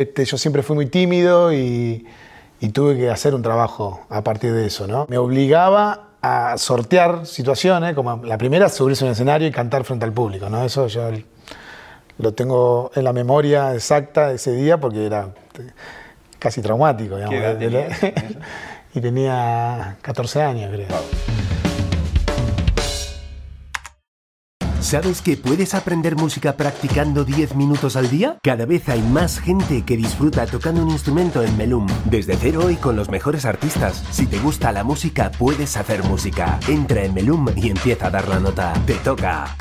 Este, 0.00 0.24
yo 0.24 0.38
siempre 0.38 0.62
fui 0.62 0.74
muy 0.74 0.86
tímido 0.86 1.52
y, 1.52 2.06
y 2.58 2.68
tuve 2.70 2.96
que 2.96 3.10
hacer 3.10 3.34
un 3.34 3.42
trabajo 3.42 4.06
a 4.08 4.24
partir 4.24 4.50
de 4.54 4.64
eso, 4.64 4.86
¿no? 4.86 5.04
Me 5.10 5.18
obligaba 5.18 6.12
a 6.22 6.56
sortear 6.56 7.26
situaciones, 7.26 7.94
como 7.94 8.16
la 8.24 8.38
primera, 8.38 8.70
subirse 8.70 9.04
a 9.04 9.08
un 9.08 9.12
escenario 9.12 9.46
y 9.46 9.50
cantar 9.50 9.84
frente 9.84 10.06
al 10.06 10.12
público, 10.14 10.48
¿no? 10.48 10.64
Eso 10.64 10.86
yo 10.86 11.10
lo 12.16 12.32
tengo 12.32 12.90
en 12.94 13.04
la 13.04 13.12
memoria 13.12 13.74
exacta 13.74 14.28
de 14.28 14.36
ese 14.36 14.52
día 14.52 14.80
porque 14.80 15.04
era 15.04 15.34
casi 16.38 16.62
traumático, 16.62 17.16
digamos. 17.16 17.34
y 18.94 19.00
tenía 19.02 19.98
14 20.00 20.40
años, 20.40 20.70
creo. 20.72 21.19
¿Sabes 24.90 25.22
que 25.22 25.36
puedes 25.36 25.74
aprender 25.74 26.16
música 26.16 26.56
practicando 26.56 27.24
10 27.24 27.54
minutos 27.54 27.94
al 27.94 28.10
día? 28.10 28.38
Cada 28.42 28.66
vez 28.66 28.88
hay 28.88 29.00
más 29.00 29.38
gente 29.38 29.84
que 29.84 29.96
disfruta 29.96 30.46
tocando 30.46 30.82
un 30.82 30.90
instrumento 30.90 31.44
en 31.44 31.56
Melum, 31.56 31.86
desde 32.06 32.36
cero 32.36 32.68
y 32.70 32.74
con 32.74 32.96
los 32.96 33.08
mejores 33.08 33.44
artistas. 33.44 34.02
Si 34.10 34.26
te 34.26 34.40
gusta 34.40 34.72
la 34.72 34.82
música, 34.82 35.30
puedes 35.30 35.76
hacer 35.76 36.02
música. 36.02 36.58
Entra 36.66 37.04
en 37.04 37.14
Melum 37.14 37.46
y 37.54 37.70
empieza 37.70 38.08
a 38.08 38.10
dar 38.10 38.26
la 38.26 38.40
nota. 38.40 38.72
Te 38.84 38.94
toca. 38.94 39.56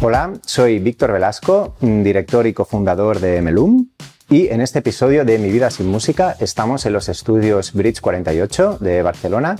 Hola, 0.00 0.32
soy 0.46 0.78
Víctor 0.78 1.12
Velasco, 1.12 1.76
director 1.82 2.46
y 2.46 2.54
cofundador 2.54 3.20
de 3.20 3.42
Melum. 3.42 3.88
Y 4.30 4.48
en 4.48 4.62
este 4.62 4.78
episodio 4.78 5.26
de 5.26 5.38
Mi 5.38 5.50
vida 5.50 5.70
sin 5.70 5.86
música 5.86 6.34
estamos 6.40 6.86
en 6.86 6.94
los 6.94 7.10
estudios 7.10 7.74
Bridge 7.74 8.00
48 8.00 8.78
de 8.80 9.02
Barcelona 9.02 9.56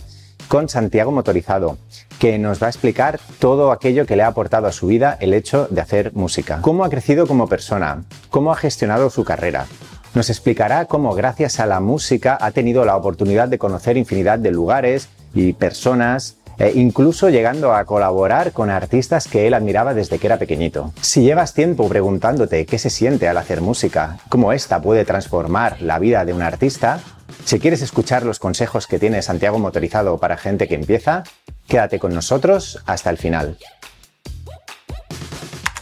con 0.49 0.69
Santiago 0.69 1.13
Motorizado, 1.13 1.79
que 2.19 2.39
nos 2.39 2.63
va 2.63 2.67
a 2.67 2.71
explicar 2.71 3.21
todo 3.39 3.73
aquello 3.73 4.07
que 4.07 4.17
le 4.17 4.23
ha 4.23 4.29
aportado 4.29 4.67
a 4.67 4.73
su 4.73 4.87
vida 4.87 5.17
el 5.21 5.35
hecho 5.35 5.67
de 5.71 5.81
hacer 5.81 6.13
música. 6.15 6.59
Cómo 6.61 6.85
ha 6.85 6.91
crecido 6.91 7.27
como 7.27 7.49
persona, 7.49 8.05
cómo 8.31 8.53
ha 8.53 8.57
gestionado 8.57 9.11
su 9.11 9.25
carrera. 9.25 9.67
Nos 10.15 10.31
explicará 10.31 10.85
cómo 10.85 11.15
gracias 11.15 11.59
a 11.59 11.67
la 11.67 11.81
música 11.81 12.39
ha 12.41 12.53
tenido 12.53 12.85
la 12.85 12.97
oportunidad 12.97 13.49
de 13.49 13.59
conocer 13.59 13.97
infinidad 13.97 14.39
de 14.39 14.53
lugares 14.53 15.09
y 15.35 15.55
personas, 15.55 16.37
e 16.59 16.73
incluso 16.77 17.31
llegando 17.31 17.75
a 17.75 17.85
colaborar 17.85 18.53
con 18.53 18.71
artistas 18.71 19.27
que 19.27 19.47
él 19.47 19.55
admiraba 19.55 19.93
desde 19.93 20.19
que 20.19 20.27
era 20.29 20.39
pequeñito. 20.39 20.93
Si 21.01 21.23
llevas 21.23 21.53
tiempo 21.53 21.89
preguntándote 21.89 22.65
qué 22.67 22.79
se 22.79 22.91
siente 22.91 23.29
al 23.29 23.39
hacer 23.39 23.61
música, 23.61 24.19
cómo 24.29 24.53
esta 24.53 24.81
puede 24.81 25.05
transformar 25.05 25.83
la 25.83 25.99
vida 25.99 26.25
de 26.25 26.33
un 26.33 26.43
artista, 26.43 27.01
si 27.45 27.61
quieres 27.61 27.83
escuchar 27.83 28.25
los 28.25 28.39
consejos 28.39 28.87
que 28.87 28.99
tiene 28.99 29.21
Santiago 29.21 29.59
Motorizado 29.59 30.19
para 30.19 30.37
gente 30.37 30.67
que 30.67 30.75
empieza, 30.75 31.25
quédate 31.69 31.99
con 31.99 32.15
nosotros 32.15 32.83
hasta 32.87 33.11
el 33.11 33.19
final. 33.19 33.59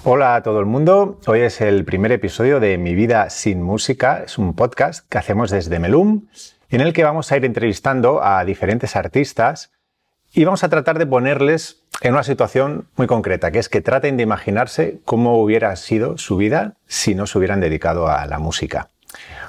Hola 0.05 0.35
a 0.35 0.43
todo 0.43 0.59
el 0.59 0.67
mundo, 0.67 1.21
hoy 1.27 1.41
es 1.41 1.61
el 1.61 1.85
primer 1.85 2.11
episodio 2.11 2.59
de 2.59 2.77
Mi 2.79 2.95
vida 2.95 3.31
sin 3.31 3.63
música, 3.63 4.25
es 4.27 4.39
un 4.39 4.55
podcast 4.55 5.07
que 5.09 5.19
hacemos 5.19 5.51
desde 5.51 5.79
Melum 5.79 6.27
en 6.71 6.81
el 6.81 6.93
que 6.93 7.05
vamos 7.05 7.31
a 7.31 7.37
ir 7.37 7.45
entrevistando 7.45 8.25
a 8.25 8.45
diferentes 8.45 8.97
artistas 8.97 9.71
y 10.33 10.45
vamos 10.45 10.65
a 10.65 10.69
tratar 10.69 10.99
de 10.99 11.07
ponerles 11.07 11.85
en 12.01 12.15
una 12.15 12.25
situación 12.25 12.89
muy 12.97 13.07
concreta, 13.07 13.53
que 13.53 13.61
es 13.61 13.69
que 13.69 13.81
traten 13.81 14.17
de 14.17 14.25
imaginarse 14.25 15.01
cómo 15.05 15.41
hubiera 15.41 15.77
sido 15.77 16.19
su 16.19 16.37
vida 16.37 16.75
si 16.89 17.15
no 17.15 17.29
se 17.29 17.39
hubieran 17.39 17.61
dedicado 17.61 18.09
a 18.09 18.27
la 18.27 18.41
música. 18.41 18.89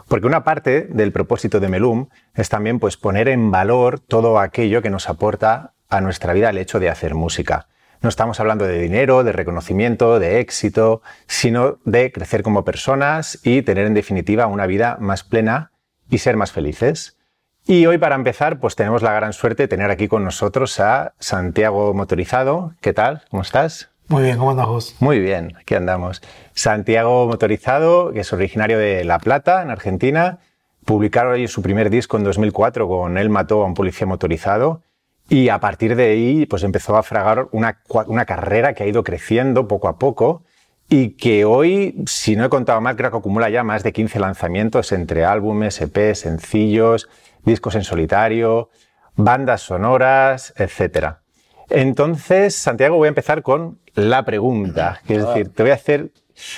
Porque 0.07 0.27
una 0.27 0.43
parte 0.43 0.87
del 0.89 1.11
propósito 1.11 1.59
de 1.59 1.69
Melum 1.69 2.07
es 2.35 2.49
también 2.49 2.79
pues, 2.79 2.97
poner 2.97 3.27
en 3.29 3.51
valor 3.51 3.99
todo 3.99 4.39
aquello 4.39 4.81
que 4.81 4.89
nos 4.89 5.09
aporta 5.09 5.73
a 5.89 6.01
nuestra 6.01 6.33
vida 6.33 6.49
el 6.49 6.57
hecho 6.57 6.79
de 6.79 6.89
hacer 6.89 7.15
música. 7.15 7.67
No 8.01 8.09
estamos 8.09 8.41
hablando 8.41 8.65
de 8.65 8.81
dinero, 8.81 9.23
de 9.23 9.31
reconocimiento, 9.31 10.19
de 10.19 10.41
éxito, 10.41 11.01
sino 11.25 11.77
de 11.85 12.11
crecer 12.11 12.43
como 12.43 12.65
personas 12.65 13.39
y 13.43 13.61
tener 13.61 13.87
en 13.87 13.93
definitiva 13.93 14.47
una 14.47 14.67
vida 14.67 14.97
más 14.99 15.23
plena 15.23 15.71
y 16.09 16.17
ser 16.17 16.35
más 16.35 16.51
felices. 16.51 17.17
Y 17.65 17.85
hoy 17.85 17.97
para 17.97 18.15
empezar, 18.15 18.59
pues 18.59 18.75
tenemos 18.75 19.03
la 19.03 19.13
gran 19.13 19.31
suerte 19.31 19.63
de 19.63 19.67
tener 19.69 19.89
aquí 19.89 20.09
con 20.09 20.25
nosotros 20.25 20.81
a 20.81 21.13
Santiago 21.19 21.93
Motorizado. 21.93 22.73
¿Qué 22.81 22.91
tal? 22.91 23.23
¿Cómo 23.29 23.41
estás? 23.41 23.92
Muy 24.09 24.23
bien, 24.23 24.37
¿cómo 24.37 24.51
andas 24.51 24.67
vos? 24.67 24.95
Muy 24.99 25.19
bien, 25.19 25.53
aquí 25.59 25.75
andamos. 25.75 26.21
Santiago 26.53 27.25
Motorizado, 27.25 28.11
que 28.11 28.19
es 28.19 28.33
originario 28.33 28.77
de 28.77 29.03
La 29.05 29.17
Plata, 29.17 29.61
en 29.61 29.71
Argentina, 29.71 30.39
publicaron 30.85 31.47
su 31.47 31.61
primer 31.61 31.89
disco 31.89 32.17
en 32.17 32.23
2004 32.23 32.87
con 32.87 33.17
Él 33.17 33.29
mató 33.29 33.63
a 33.63 33.65
un 33.65 33.73
policía 33.73 34.05
motorizado 34.05 34.81
y 35.29 35.49
a 35.49 35.59
partir 35.59 35.95
de 35.95 36.11
ahí 36.11 36.45
pues 36.45 36.63
empezó 36.63 36.97
a 36.97 37.03
fragar 37.03 37.47
una, 37.51 38.25
carrera 38.25 38.73
que 38.73 38.83
ha 38.83 38.87
ido 38.87 39.03
creciendo 39.03 39.67
poco 39.67 39.87
a 39.87 39.97
poco 39.97 40.43
y 40.89 41.11
que 41.11 41.45
hoy, 41.45 42.03
si 42.05 42.35
no 42.35 42.45
he 42.45 42.49
contado 42.49 42.81
mal, 42.81 42.97
creo 42.97 43.09
que 43.09 43.17
acumula 43.17 43.49
ya 43.49 43.63
más 43.63 43.83
de 43.83 43.93
15 43.93 44.19
lanzamientos 44.19 44.91
entre 44.91 45.23
álbumes, 45.23 45.79
EP, 45.81 46.13
sencillos, 46.13 47.09
discos 47.45 47.75
en 47.75 47.83
solitario, 47.83 48.69
bandas 49.15 49.61
sonoras, 49.61 50.53
etcétera. 50.57 51.21
Entonces, 51.69 52.53
Santiago, 52.55 52.97
voy 52.97 53.07
a 53.07 53.09
empezar 53.09 53.41
con 53.41 53.79
la 53.95 54.23
pregunta. 54.25 55.01
Es 55.07 55.25
decir, 55.25 55.49
te 55.49 55.63
voy 55.63 55.71
a 55.71 55.75
hacer, 55.75 56.11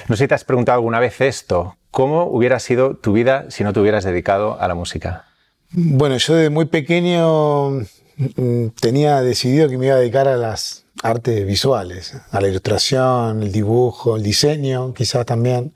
no 0.07 0.15
sé 0.15 0.23
si 0.23 0.27
te 0.27 0.35
has 0.35 0.43
preguntado 0.43 0.77
alguna 0.77 0.99
vez 0.99 1.21
esto, 1.21 1.77
¿cómo 1.91 2.25
hubiera 2.25 2.59
sido 2.59 2.95
tu 2.95 3.13
vida 3.13 3.45
si 3.49 3.63
no 3.63 3.73
te 3.73 3.79
hubieras 3.79 4.03
dedicado 4.03 4.59
a 4.59 4.67
la 4.67 4.75
música? 4.75 5.25
Bueno, 5.71 6.17
yo 6.17 6.35
desde 6.35 6.49
muy 6.49 6.65
pequeño 6.65 7.71
mm, 8.17 8.67
tenía 8.79 9.21
decidido 9.21 9.67
que 9.69 9.77
me 9.77 9.87
iba 9.87 9.95
a 9.95 9.99
dedicar 9.99 10.27
a 10.27 10.37
las 10.37 10.85
artes 11.03 11.45
visuales, 11.45 12.15
a 12.31 12.41
la 12.41 12.47
ilustración, 12.47 13.43
el 13.43 13.51
dibujo, 13.51 14.15
el 14.15 14.23
diseño, 14.23 14.93
quizás 14.93 15.25
también. 15.25 15.73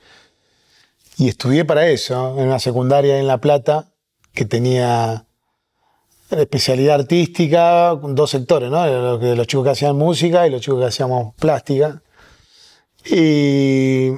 Y 1.18 1.28
estudié 1.28 1.66
para 1.66 1.88
eso 1.88 2.40
en 2.40 2.48
una 2.48 2.60
secundaria 2.60 3.20
en 3.20 3.28
La 3.28 3.40
Plata 3.40 3.92
que 4.34 4.46
tenía 4.46 5.26
especialidad 6.30 6.96
artística, 6.96 7.96
dos 7.96 8.30
sectores, 8.30 8.70
¿no? 8.70 9.18
Los, 9.18 9.48
chicos 9.48 9.64
que 9.64 9.72
hacían 9.72 9.96
música 9.96 10.48
y 10.48 10.52
los 10.52 10.62
chicos 10.62 10.80
que 10.80 10.86
hacíamos 10.86 11.34
plástica. 11.36 12.02
Y, 13.06 14.12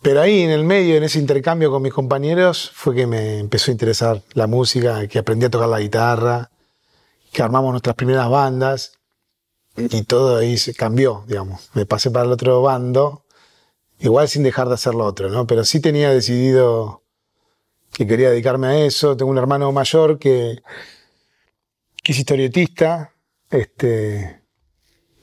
pero 0.00 0.20
ahí 0.20 0.42
en 0.42 0.50
el 0.50 0.64
medio, 0.64 0.96
en 0.96 1.04
ese 1.04 1.18
intercambio 1.18 1.70
con 1.70 1.82
mis 1.82 1.92
compañeros, 1.92 2.70
fue 2.74 2.94
que 2.94 3.06
me 3.06 3.38
empezó 3.38 3.70
a 3.70 3.72
interesar 3.72 4.22
la 4.34 4.46
música, 4.46 5.06
que 5.06 5.18
aprendí 5.18 5.46
a 5.46 5.50
tocar 5.50 5.68
la 5.68 5.80
guitarra, 5.80 6.50
que 7.32 7.42
armamos 7.42 7.72
nuestras 7.72 7.96
primeras 7.96 8.28
bandas 8.28 8.98
y 9.76 10.02
todo 10.02 10.36
ahí 10.36 10.58
se 10.58 10.74
cambió, 10.74 11.24
digamos. 11.26 11.70
Me 11.74 11.86
pasé 11.86 12.10
para 12.10 12.26
el 12.26 12.32
otro 12.32 12.60
bando, 12.62 13.24
igual 14.00 14.28
sin 14.28 14.42
dejar 14.42 14.68
de 14.68 14.74
hacer 14.74 14.94
lo 14.94 15.04
otro, 15.04 15.30
¿no? 15.30 15.46
Pero 15.46 15.64
sí 15.64 15.80
tenía 15.80 16.10
decidido 16.10 17.02
que 17.92 18.06
quería 18.06 18.30
dedicarme 18.30 18.66
a 18.66 18.84
eso. 18.84 19.16
Tengo 19.16 19.30
un 19.30 19.38
hermano 19.38 19.70
mayor 19.72 20.18
que 20.18 20.62
que 22.02 22.12
es 22.12 22.18
historietista, 22.18 23.12
este, 23.50 24.42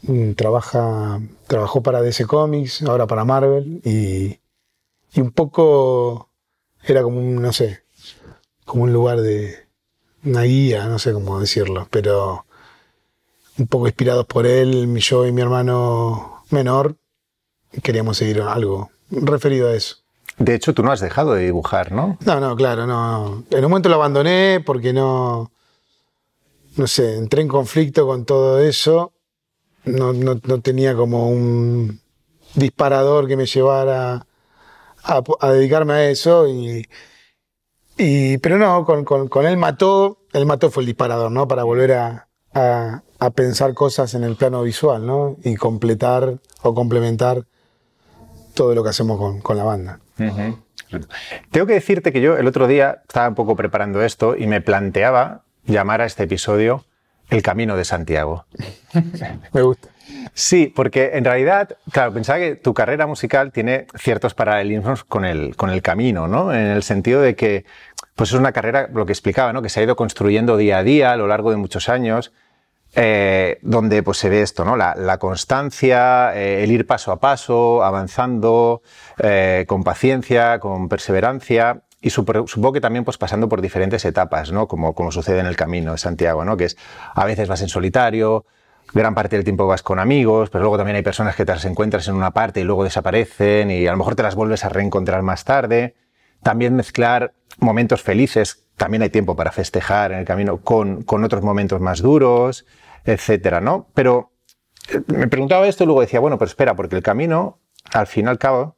mm, 0.03 0.31
trabaja, 0.33 1.19
trabajó 1.47 1.83
para 1.83 2.01
DC 2.01 2.25
Comics, 2.25 2.81
ahora 2.83 3.07
para 3.07 3.25
Marvel, 3.25 3.81
y, 3.83 4.39
y 5.13 5.21
un 5.21 5.31
poco 5.31 6.29
era 6.83 7.03
como 7.03 7.19
un, 7.19 7.41
no 7.41 7.51
sé, 7.51 7.83
como 8.65 8.83
un 8.83 8.93
lugar 8.93 9.19
de 9.21 9.67
una 10.23 10.43
guía, 10.43 10.85
no 10.85 10.99
sé 10.99 11.13
cómo 11.13 11.39
decirlo, 11.39 11.87
pero 11.91 12.45
un 13.57 13.67
poco 13.67 13.87
inspirados 13.87 14.25
por 14.25 14.45
él, 14.45 14.95
yo 14.97 15.25
y 15.27 15.31
mi 15.31 15.41
hermano 15.41 16.43
menor, 16.49 16.95
queríamos 17.83 18.17
seguir 18.17 18.41
algo 18.41 18.89
referido 19.09 19.69
a 19.69 19.73
eso. 19.73 19.97
De 20.37 20.55
hecho, 20.55 20.73
tú 20.73 20.83
no 20.83 20.91
has 20.91 21.01
dejado 21.01 21.33
de 21.33 21.45
dibujar, 21.45 21.91
¿no? 21.91 22.17
No, 22.25 22.39
no, 22.39 22.55
claro, 22.55 22.87
no. 22.87 23.43
En 23.51 23.65
un 23.65 23.71
momento 23.71 23.89
lo 23.89 23.95
abandoné 23.95 24.63
porque 24.65 24.93
no, 24.93 25.51
no 26.79 26.87
sé, 26.87 27.17
entré 27.17 27.41
en 27.41 27.49
conflicto 27.49 28.07
con 28.07 28.23
todo 28.23 28.61
eso. 28.61 29.11
No, 29.83 30.13
tenía 30.61 30.95
como 30.95 31.29
un 31.29 31.99
disparador 32.55 33.27
que 33.27 33.35
me 33.35 33.45
llevara 33.45 34.25
a, 35.03 35.51
dedicarme 35.51 35.93
a 35.93 36.09
eso. 36.09 36.47
Y, 36.47 38.37
pero 38.37 38.57
no, 38.57 38.85
con, 38.85 39.45
él 39.45 39.57
mató, 39.57 40.19
él 40.31 40.45
mató 40.45 40.71
fue 40.71 40.83
el 40.83 40.87
disparador, 40.87 41.31
¿no? 41.31 41.49
Para 41.49 41.63
volver 41.65 41.91
a, 41.91 42.27
pensar 43.35 43.73
cosas 43.73 44.13
en 44.13 44.23
el 44.23 44.37
plano 44.37 44.63
visual, 44.63 45.05
¿no? 45.05 45.35
Y 45.43 45.57
completar 45.57 46.39
o 46.61 46.73
complementar 46.73 47.43
todo 48.53 48.73
lo 48.73 48.83
que 48.83 48.89
hacemos 48.91 49.41
con, 49.41 49.57
la 49.57 49.63
banda. 49.65 49.99
Tengo 51.51 51.67
que 51.67 51.73
decirte 51.73 52.13
que 52.13 52.21
yo 52.21 52.37
el 52.37 52.47
otro 52.47 52.67
día 52.67 53.01
estaba 53.05 53.27
un 53.27 53.35
poco 53.35 53.57
preparando 53.57 54.01
esto 54.01 54.37
y 54.37 54.47
me 54.47 54.61
planteaba 54.61 55.43
llamar 55.69 56.01
a 56.01 56.05
este 56.05 56.23
episodio 56.23 56.85
El 57.29 57.41
Camino 57.41 57.77
de 57.77 57.85
Santiago. 57.85 58.45
Me 59.53 59.61
gusta. 59.61 59.89
Sí, 60.33 60.71
porque 60.75 61.11
en 61.13 61.25
realidad, 61.25 61.77
claro, 61.91 62.13
pensaba 62.13 62.39
que 62.39 62.55
tu 62.55 62.73
carrera 62.73 63.05
musical 63.07 63.51
tiene 63.51 63.85
ciertos 63.97 64.33
paralelismos 64.33 65.03
con 65.03 65.25
el, 65.25 65.55
con 65.55 65.69
el 65.69 65.81
camino, 65.81 66.27
¿no? 66.27 66.53
En 66.53 66.67
el 66.67 66.83
sentido 66.83 67.21
de 67.21 67.35
que, 67.35 67.65
pues 68.15 68.31
es 68.31 68.39
una 68.39 68.51
carrera, 68.51 68.89
lo 68.93 69.05
que 69.05 69.11
explicaba, 69.13 69.53
¿no? 69.53 69.61
Que 69.61 69.69
se 69.69 69.79
ha 69.79 69.83
ido 69.83 69.95
construyendo 69.95 70.57
día 70.57 70.79
a 70.79 70.83
día 70.83 71.11
a 71.11 71.17
lo 71.17 71.27
largo 71.27 71.51
de 71.51 71.57
muchos 71.57 71.89
años. 71.89 72.31
eh, 72.95 73.59
donde 73.61 74.01
pues, 74.01 74.17
se 74.17 74.29
ve 74.29 74.41
esto, 74.41 74.65
¿no? 74.65 74.75
la, 74.75 75.17
constancia, 75.19 76.35
eh, 76.35 76.63
el 76.63 76.71
ir 76.71 76.87
paso 76.87 77.11
a 77.11 77.19
paso, 77.19 77.83
avanzando 77.83 78.81
eh, 79.19 79.65
con 79.67 79.83
paciencia, 79.83 80.59
con 80.59 80.89
perseverancia. 80.89 81.83
Y 82.01 82.11
supongo 82.11 82.71
que 82.71 82.81
también 82.81 83.03
pues, 83.03 83.17
pasando 83.17 83.49
por 83.49 83.61
diferentes 83.61 84.05
etapas, 84.05 84.51
¿no? 84.51 84.67
como, 84.67 84.95
como 84.95 85.11
sucede 85.11 85.39
en 85.39 85.45
el 85.45 85.55
camino 85.55 85.91
de 85.91 85.97
Santiago, 85.97 86.45
¿no? 86.45 86.55
que 86.55 86.65
es 86.65 86.77
a 87.13 87.25
veces 87.25 87.49
vas 87.49 87.61
en 87.61 87.67
solitario, 87.67 88.45
gran 88.93 89.13
parte 89.13 89.35
del 89.35 89.43
tiempo 89.43 89.67
vas 89.67 89.83
con 89.83 89.99
amigos, 89.99 90.49
pero 90.49 90.63
luego 90.63 90.77
también 90.77 90.95
hay 90.95 91.03
personas 91.03 91.35
que 91.35 91.45
te 91.45 91.53
las 91.53 91.65
encuentras 91.65 92.07
en 92.07 92.15
una 92.15 92.31
parte 92.31 92.61
y 92.61 92.63
luego 92.63 92.83
desaparecen 92.83 93.69
y 93.69 93.85
a 93.85 93.91
lo 93.91 93.97
mejor 93.97 94.15
te 94.15 94.23
las 94.23 94.35
vuelves 94.35 94.65
a 94.65 94.69
reencontrar 94.69 95.21
más 95.23 95.43
tarde. 95.43 95.95
También 96.41 96.75
mezclar 96.75 97.33
momentos 97.59 98.01
felices, 98.01 98.65
también 98.77 99.03
hay 99.03 99.09
tiempo 99.09 99.35
para 99.35 99.51
festejar 99.51 100.13
en 100.13 100.19
el 100.19 100.25
camino 100.25 100.61
con, 100.61 101.03
con 101.03 101.23
otros 101.23 101.43
momentos 101.43 101.81
más 101.81 102.01
duros, 102.01 102.65
etcétera, 103.03 103.59
¿no? 103.59 103.87
Pero 103.93 104.31
eh, 104.89 105.01
me 105.07 105.27
preguntaba 105.27 105.67
esto 105.67 105.83
y 105.83 105.87
luego 105.87 106.01
decía, 106.01 106.19
bueno, 106.19 106.37
pero 106.37 106.47
espera, 106.47 106.75
porque 106.75 106.95
el 106.95 107.03
camino, 107.03 107.59
al 107.91 108.07
fin 108.07 108.25
y 108.25 108.29
al 108.29 108.37
cabo, 108.37 108.77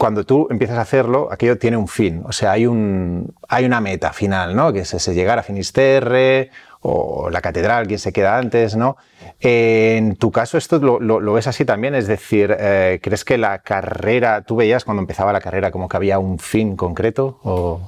cuando 0.00 0.24
tú 0.24 0.48
empiezas 0.48 0.78
a 0.78 0.80
hacerlo, 0.80 1.28
aquello 1.30 1.58
tiene 1.58 1.76
un 1.76 1.86
fin, 1.86 2.22
o 2.24 2.32
sea, 2.32 2.52
hay, 2.52 2.66
un, 2.66 3.34
hay 3.46 3.66
una 3.66 3.82
meta 3.82 4.14
final, 4.14 4.56
¿no? 4.56 4.72
Que 4.72 4.80
es 4.80 4.94
ese 4.94 5.12
llegar 5.12 5.38
a 5.38 5.42
Finisterre 5.42 6.50
o 6.80 7.28
la 7.28 7.42
catedral, 7.42 7.86
quien 7.86 7.98
se 7.98 8.10
queda 8.10 8.38
antes, 8.38 8.76
¿no? 8.76 8.96
en 9.40 10.16
tu 10.16 10.30
caso, 10.30 10.56
esto 10.56 10.78
lo, 10.78 11.32
ves 11.34 11.46
así 11.46 11.66
también, 11.66 11.94
es 11.94 12.06
decir, 12.06 12.54
eh, 12.58 12.98
¿crees 13.02 13.24
que 13.24 13.36
la 13.36 13.58
carrera, 13.58 14.42
tú 14.42 14.56
veías 14.56 14.84
cuando 14.84 15.02
empezaba 15.02 15.34
la 15.34 15.40
carrera 15.42 15.70
como 15.70 15.86
que 15.86 15.98
había 15.98 16.18
un 16.18 16.38
fin 16.38 16.76
concreto? 16.76 17.38
O... 17.42 17.82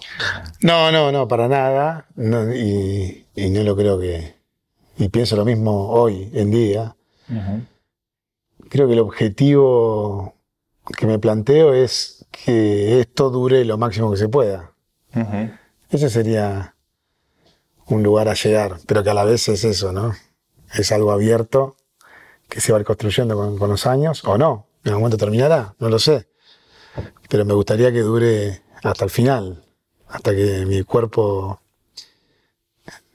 No, 0.60 0.92
no, 0.92 1.12
no, 1.12 1.28
para 1.28 1.48
nada, 1.48 2.06
y, 2.16 3.24
no 3.50 3.62
lo 3.62 3.74
creo 3.74 3.98
que, 3.98 4.34
y 4.98 5.08
pienso 5.08 5.34
lo 5.36 5.46
mismo 5.46 5.88
hoy 5.88 6.30
en 6.34 6.50
día. 6.50 6.94
Creo 8.68 8.86
que 8.86 8.92
el 8.92 9.00
objetivo 9.00 10.34
que 10.96 11.06
me 11.06 11.18
planteo 11.18 11.74
es 11.74 12.26
que 12.30 13.00
esto 13.00 13.30
dure 13.30 13.64
lo 13.64 13.78
máximo 13.78 14.10
que 14.10 14.16
se 14.16 14.28
pueda. 14.28 14.72
Ese 15.90 16.10
sería 16.10 16.74
un 17.86 18.02
lugar 18.02 18.28
a 18.28 18.34
llegar, 18.34 18.78
pero 18.86 19.02
que 19.02 19.10
a 19.10 19.14
la 19.14 19.24
vez 19.24 19.48
es 19.48 19.64
eso, 19.64 19.92
¿no? 19.92 20.14
Es 20.74 20.90
algo 20.92 21.12
abierto 21.12 21.76
que 22.48 22.60
se 22.60 22.72
va 22.72 22.78
a 22.78 22.80
ir 22.80 22.86
construyendo 22.86 23.36
con, 23.58 23.70
los 23.70 23.86
años, 23.86 24.22
o 24.24 24.36
no, 24.36 24.66
en 24.84 24.90
algún 24.90 25.02
momento 25.02 25.16
terminará, 25.16 25.74
no 25.78 25.88
lo 25.88 25.98
sé. 25.98 26.28
Pero 27.28 27.44
me 27.44 27.54
gustaría 27.54 27.92
que 27.92 28.00
dure 28.00 28.62
hasta 28.82 29.04
el 29.04 29.10
final, 29.10 29.64
hasta 30.08 30.34
que 30.34 30.66
mi 30.66 30.82
cuerpo 30.82 31.61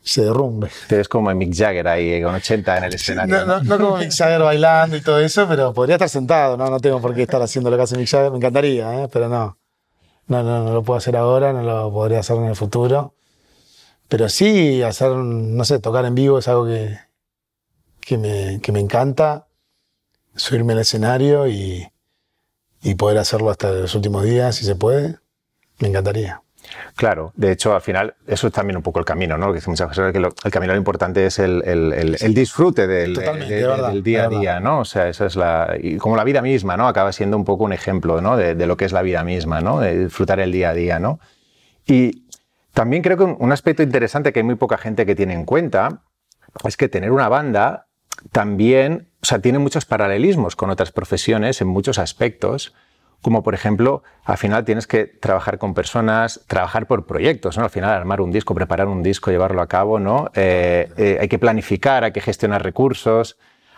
se 0.08 0.24
derrumbe. 0.24 0.70
Te 0.88 0.98
ves 0.98 1.08
como 1.08 1.34
Mick 1.34 1.54
Jagger 1.54 1.88
ahí 1.88 2.22
con 2.22 2.34
80 2.36 2.78
en 2.78 2.84
el 2.86 2.94
escenario. 2.94 3.46
No, 3.46 3.62
no, 3.62 3.78
como 3.78 3.98
Mick 3.98 4.12
Jagger 4.12 4.42
bailando 4.42 4.96
y 4.96 5.02
todo 5.02 5.20
eso, 5.20 5.48
pero 5.48 5.74
podría 5.74 5.96
estar 5.96 6.10
sentado, 6.10 6.58
¿no? 6.58 6.70
No 6.70 6.80
tengo 6.80 7.02
por 7.02 7.14
qué 7.14 7.24
estar 7.24 7.42
haciendo 7.42 7.70
lo 7.70 7.78
que 7.78 7.84
hace 7.84 7.98
Mick 7.98 8.08
Jagger, 8.08 8.32
me 8.32 8.38
encantaría, 8.38 9.04
¿eh? 9.04 9.10
pero 9.12 9.28
no. 9.30 9.58
No, 10.28 10.44
no, 10.44 10.64
no 10.64 10.74
lo 10.74 10.84
puedo 10.84 10.98
hacer 10.98 11.16
ahora, 11.16 11.54
no 11.54 11.64
lo 11.64 11.92
podría 11.92 12.20
hacer 12.20 12.38
en 12.38 12.46
el 12.46 12.56
futuro. 12.56 13.14
Pero 14.08 14.30
sí, 14.30 14.82
hacer, 14.84 15.12
no 15.12 15.64
sé, 15.66 15.80
tocar 15.80 16.06
en 16.06 16.16
vivo 16.16 16.40
es 16.40 16.48
algo 16.48 16.66
que, 16.66 16.98
que, 18.00 18.18
me, 18.18 18.60
que 18.62 18.72
me 18.72 18.80
encanta. 18.80 19.48
Subirme 20.36 20.74
al 20.74 20.80
escenario 20.80 21.48
y, 21.48 21.88
y 22.82 22.96
poder 22.96 23.18
hacerlo 23.18 23.50
hasta 23.50 23.72
los 23.72 23.96
últimos 23.96 24.24
días, 24.24 24.56
si 24.56 24.66
se 24.66 24.76
puede, 24.76 25.18
me 25.80 25.88
encantaría. 25.90 26.42
Claro, 26.96 27.32
de 27.36 27.52
hecho, 27.52 27.76
al 27.76 27.82
final, 27.82 28.16
eso 28.26 28.48
es 28.48 28.54
también 28.54 28.78
un 28.78 28.84
poco 28.84 29.00
el 29.00 29.06
camino, 29.06 29.38
¿no? 29.38 29.48
Que 29.48 29.56
dice 29.56 29.70
muchas 29.70 29.90
veces 29.90 30.12
que 30.12 30.20
el 30.20 30.52
camino 30.52 30.74
lo 30.74 30.78
importante 30.78 31.26
es 31.26 31.40
el, 31.40 31.62
el, 31.64 32.34
disfrute 32.34 32.88
del, 32.88 33.16
del, 33.16 34.04
día 34.04 34.26
a 34.26 34.30
día, 34.30 34.60
¿no? 34.60 34.80
O 34.80 34.86
sea, 34.86 35.08
eso 35.08 35.26
es 35.26 35.36
la. 35.36 35.76
Y 35.80 35.98
como 35.98 36.16
la 36.16 36.24
vida 36.24 36.42
misma, 36.42 36.78
¿no? 36.78 36.88
Acaba 36.88 37.12
siendo 37.12 37.38
un 37.38 37.46
poco 37.46 37.64
un 37.64 37.74
ejemplo, 37.74 38.22
¿no? 38.22 38.38
De, 38.38 38.56
lo 38.66 38.78
que 38.78 38.86
es 38.86 38.92
la 38.92 39.02
vida 39.02 39.24
misma, 39.24 39.62
¿no? 39.62 39.80
De 39.80 40.06
disfrutar 40.06 40.40
el 40.40 40.52
día 40.52 40.70
a 40.70 40.74
día, 40.74 41.00
¿no? 41.00 41.20
Y 41.86 42.24
también 42.74 43.02
creo 43.02 43.18
que 43.18 43.24
un 43.24 43.52
aspecto 43.52 43.84
interesante 43.84 44.34
que 44.34 44.40
hay 44.40 44.44
muy 44.44 44.56
poca 44.56 44.78
gente 44.78 45.06
que 45.06 45.16
tiene 45.16 45.34
en 45.34 45.46
cuenta 45.46 46.02
es 46.64 46.78
que 46.78 46.90
tener 46.90 47.12
una 47.12 47.30
banda 47.30 47.88
también, 48.32 49.10
o 49.22 49.26
sea, 49.26 49.40
tiene 49.40 49.60
muchos 49.60 49.86
paralelismos 49.86 50.56
con 50.56 50.70
otras 50.70 50.92
profesiones 50.92 51.62
en 51.62 51.68
muchos 51.68 52.00
aspectos 52.00 52.74
como 53.22 53.44
por 53.44 53.54
ejemplo, 53.54 54.04
al 54.24 54.38
final 54.38 54.64
tienes 54.64 54.88
que 54.88 55.06
trabajar 55.06 55.58
con 55.58 55.74
personas, 55.74 56.42
trabajar 56.48 56.88
por 56.88 57.06
proyectos, 57.06 57.58
¿no? 57.58 57.64
Al 57.64 57.70
final 57.70 57.90
armar 57.90 58.22
un 58.22 58.32
disco, 58.32 58.54
preparar 58.54 58.88
un 58.88 59.04
disco, 59.04 59.32
llevarlo 59.32 59.62
a 59.62 59.68
cabo, 59.68 60.00
¿no? 60.00 60.30
Eh, 60.36 60.90
eh, 60.98 61.18
hay 61.20 61.28
que 61.28 61.40
planificar, 61.40 62.04
hay 62.04 62.12
que 62.12 62.22
gestionar 62.22 62.64
recursos, 62.64 63.38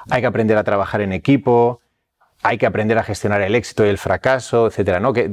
hay 0.09 0.21
que 0.21 0.27
aprender 0.27 0.57
a 0.57 0.63
trabajar 0.63 1.01
en 1.01 1.13
equipo, 1.13 1.81
hay 2.41 2.57
que 2.57 2.65
aprender 2.65 2.97
a 2.97 3.03
gestionar 3.03 3.41
el 3.41 3.55
éxito 3.55 3.85
y 3.85 3.89
el 3.89 3.97
fracaso, 3.97 4.67
etcétera, 4.67 4.99
¿no? 4.99 5.13
¿Qué, 5.13 5.29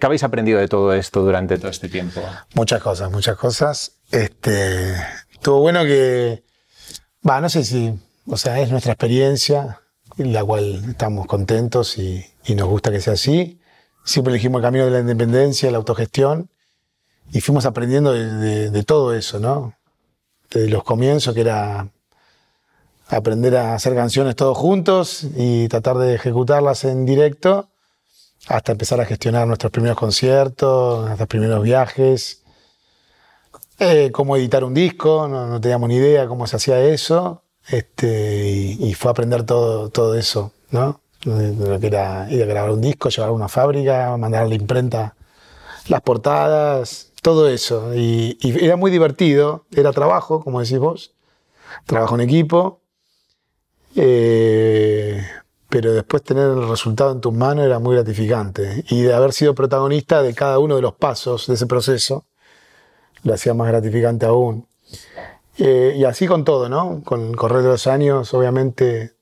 habéis 0.00 0.22
aprendido 0.22 0.58
de 0.58 0.68
todo 0.68 0.92
esto 0.92 1.22
durante 1.22 1.58
todo 1.58 1.70
este 1.70 1.88
tiempo? 1.88 2.20
Muchas 2.54 2.82
cosas, 2.82 3.10
muchas 3.10 3.36
cosas. 3.36 3.92
Este, 4.10 4.94
estuvo 5.32 5.60
bueno 5.60 5.84
que, 5.84 6.42
va, 7.28 7.40
no 7.40 7.48
sé 7.48 7.64
si, 7.64 7.98
o 8.26 8.36
sea, 8.36 8.60
es 8.60 8.70
nuestra 8.70 8.92
experiencia, 8.92 9.80
la 10.16 10.44
cual 10.44 10.82
estamos 10.90 11.26
contentos 11.26 11.96
y, 11.98 12.24
nos 12.48 12.68
gusta 12.68 12.90
que 12.90 13.00
sea 13.00 13.14
así. 13.14 13.60
Siempre 14.04 14.32
elegimos 14.32 14.58
el 14.58 14.62
camino 14.62 14.84
de 14.84 14.90
la 14.90 15.00
independencia, 15.00 15.70
la 15.70 15.78
autogestión, 15.78 16.50
y 17.32 17.40
fuimos 17.40 17.64
aprendiendo 17.66 18.12
de, 18.12 18.82
todo 18.84 19.14
eso, 19.14 19.38
¿no? 19.38 19.74
Desde 20.50 20.68
los 20.68 20.84
comienzos, 20.84 21.34
que 21.34 21.40
era 21.40 21.88
aprender 23.08 23.56
a 23.56 23.74
hacer 23.74 23.94
canciones 23.94 24.36
todos 24.36 24.56
juntos 24.56 25.26
y 25.36 25.68
tratar 25.68 25.98
de 25.98 26.14
ejecutarlas 26.14 26.84
en 26.84 27.06
directo, 27.06 27.68
hasta 28.48 28.72
empezar 28.72 29.00
a 29.00 29.06
gestionar 29.06 29.46
nuestros 29.46 29.70
primeros 29.70 29.96
conciertos, 29.96 31.04
nuestros 31.06 31.28
primeros 31.28 31.62
viajes, 31.62 32.42
eh, 33.78 34.10
cómo 34.12 34.36
editar 34.36 34.64
un 34.64 34.74
disco, 34.74 35.28
no, 35.28 35.46
no 35.46 35.60
teníamos 35.60 35.88
ni 35.88 35.96
idea 35.96 36.26
cómo 36.26 36.46
se 36.46 36.56
hacía 36.56 36.80
eso, 36.80 37.42
este, 37.68 38.76
y, 38.78 38.94
fue 38.94 39.10
a 39.10 39.12
aprender 39.12 39.44
todo, 39.44 39.88
todo 39.90 40.16
eso, 40.16 40.52
¿no? 40.70 41.01
Lo 41.24 41.78
que 41.78 41.86
era 41.86 42.26
ir 42.30 42.42
a 42.42 42.46
grabar 42.46 42.70
un 42.70 42.80
disco, 42.80 43.08
llevar 43.08 43.30
a 43.30 43.32
una 43.32 43.48
fábrica, 43.48 44.16
mandar 44.16 44.42
a 44.42 44.48
la 44.48 44.54
imprenta 44.54 45.14
las 45.88 46.00
portadas, 46.00 47.12
todo 47.22 47.48
eso. 47.48 47.94
Y, 47.94 48.38
era 48.42 48.76
muy 48.76 48.90
divertido, 48.90 49.64
era 49.70 49.92
trabajo, 49.92 50.42
como 50.42 50.60
decís 50.60 50.78
vos, 50.78 51.14
trabajo 51.86 52.14
en 52.16 52.22
equipo, 52.22 52.80
eh, 53.96 55.24
pero 55.68 55.92
después 55.92 56.22
tener 56.22 56.48
el 56.48 56.68
resultado 56.68 57.12
en 57.12 57.20
tus 57.20 57.32
manos 57.32 57.64
era 57.64 57.78
muy 57.78 57.94
gratificante. 57.94 58.84
Y 58.90 59.02
de 59.02 59.14
haber 59.14 59.32
sido 59.32 59.54
protagonista 59.54 60.22
de 60.22 60.34
cada 60.34 60.58
uno 60.58 60.76
de 60.76 60.82
los 60.82 60.94
pasos 60.94 61.46
de 61.46 61.54
ese 61.54 61.66
proceso, 61.66 62.26
lo 63.22 63.34
hacía 63.34 63.54
más 63.54 63.68
gratificante 63.68 64.26
aún. 64.26 64.66
Eh, 65.58 65.94
y 65.96 66.04
así 66.04 66.26
con 66.26 66.44
todo, 66.44 66.68
¿no? 66.68 67.02
Con 67.04 67.28
el 67.30 67.36
correr 67.36 67.62
de 67.62 67.68
los 67.68 67.86
años, 67.86 68.32
obviamente, 68.34 69.14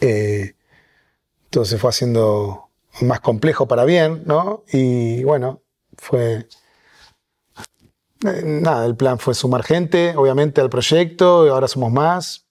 eh, 0.00 0.54
se 1.50 1.78
fue 1.78 1.90
haciendo 1.90 2.68
más 3.00 3.20
complejo 3.20 3.66
para 3.66 3.84
bien, 3.84 4.22
¿no? 4.26 4.64
Y 4.72 5.24
bueno, 5.24 5.62
fue... 5.96 6.46
Eh, 8.24 8.42
nada, 8.44 8.84
el 8.86 8.96
plan 8.96 9.18
fue 9.18 9.34
sumar 9.34 9.62
gente, 9.62 10.14
obviamente, 10.16 10.60
al 10.60 10.70
proyecto, 10.70 11.46
y 11.46 11.50
ahora 11.50 11.68
somos 11.68 11.92
más. 11.92 12.46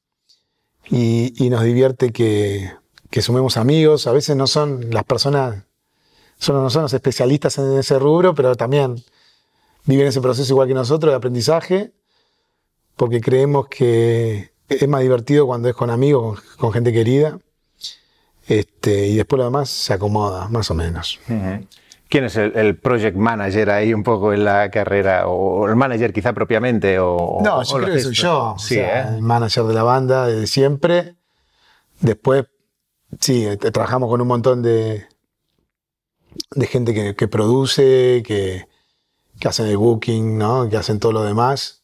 Y, 0.89 1.49
nos 1.49 1.63
divierte 1.63 2.11
que, 2.13 2.71
que, 3.09 3.21
sumemos 3.21 3.57
amigos. 3.57 4.07
A 4.07 4.13
veces 4.13 4.37
no 4.37 4.47
son 4.47 4.89
las 4.91 5.03
personas, 5.03 5.65
son, 6.37 6.63
no 6.63 6.69
son 6.69 6.83
los 6.83 6.93
especialistas 6.93 7.57
en 7.57 7.77
ese 7.77 7.99
rubro, 7.99 8.33
pero 8.33 8.55
también 8.55 9.03
viven 9.85 10.07
ese 10.07 10.21
proceso 10.21 10.53
igual 10.53 10.69
que 10.69 10.73
nosotros 10.73 11.11
de 11.11 11.17
aprendizaje 11.17 11.93
porque 12.97 13.21
creemos 13.21 13.67
que 13.69 14.51
es 14.67 14.87
más 14.89 15.01
divertido 15.01 15.45
cuando 15.45 15.69
es 15.69 15.75
con 15.75 15.89
amigos, 15.89 16.41
con, 16.57 16.73
gente 16.73 16.91
querida. 16.91 17.39
Este, 18.47 19.07
y 19.07 19.15
después 19.15 19.37
lo 19.37 19.45
demás 19.45 19.69
se 19.69 19.93
acomoda, 19.93 20.47
más 20.47 20.71
o 20.71 20.73
menos. 20.73 21.19
¿Quién 22.09 22.23
es 22.23 22.37
el, 22.37 22.77
project 22.77 23.17
manager 23.17 23.69
ahí 23.69 23.93
un 23.93 24.03
poco 24.03 24.31
en 24.31 24.45
la 24.45 24.71
carrera? 24.71 25.27
¿O 25.27 25.67
el 25.67 25.75
manager 25.75 26.13
quizá 26.13 26.31
propiamente? 26.31 26.97
O, 26.99 27.41
no, 27.43 27.61
yo 27.63 27.77
creo 27.77 27.93
que 27.93 27.99
soy 27.99 28.13
yo. 28.13 28.55
Sí, 28.57 28.79
¿eh? 28.79 29.03
El 29.15 29.21
manager 29.21 29.65
de 29.65 29.73
la 29.73 29.83
banda 29.83 30.27
desde 30.27 30.47
siempre. 30.47 31.15
Después, 31.99 32.45
sí, 33.19 33.45
eh, 33.45 33.57
trabajamos 33.57 34.09
con 34.09 34.21
un 34.21 34.27
montón 34.27 34.61
de, 34.61 35.05
de 36.51 36.67
gente 36.67 37.15
que, 37.15 37.27
produce, 37.27 38.23
que, 38.25 38.67
que, 39.39 39.47
hacen 39.47 39.67
el 39.67 39.77
booking, 39.77 40.37
¿no? 40.37 40.69
que 40.69 40.77
hacen 40.77 40.99
todo 40.99 41.11
lo 41.11 41.23
demás 41.23 41.83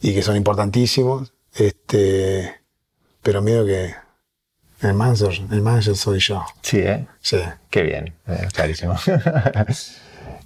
y 0.00 0.14
que 0.14 0.22
son 0.22 0.36
importantísimos, 0.36 1.32
este, 1.52 2.62
pero 3.22 3.42
miedo 3.42 3.66
que 3.66 3.94
el 4.80 4.94
manager, 4.94 5.32
el 5.50 5.62
manager 5.62 5.96
soy 5.96 6.18
yo. 6.18 6.44
Sí, 6.62 6.78
¿eh? 6.78 7.06
Sí. 7.20 7.38
Qué 7.70 7.82
bien, 7.82 8.14
eh, 8.26 8.48
clarísimo. 8.52 8.94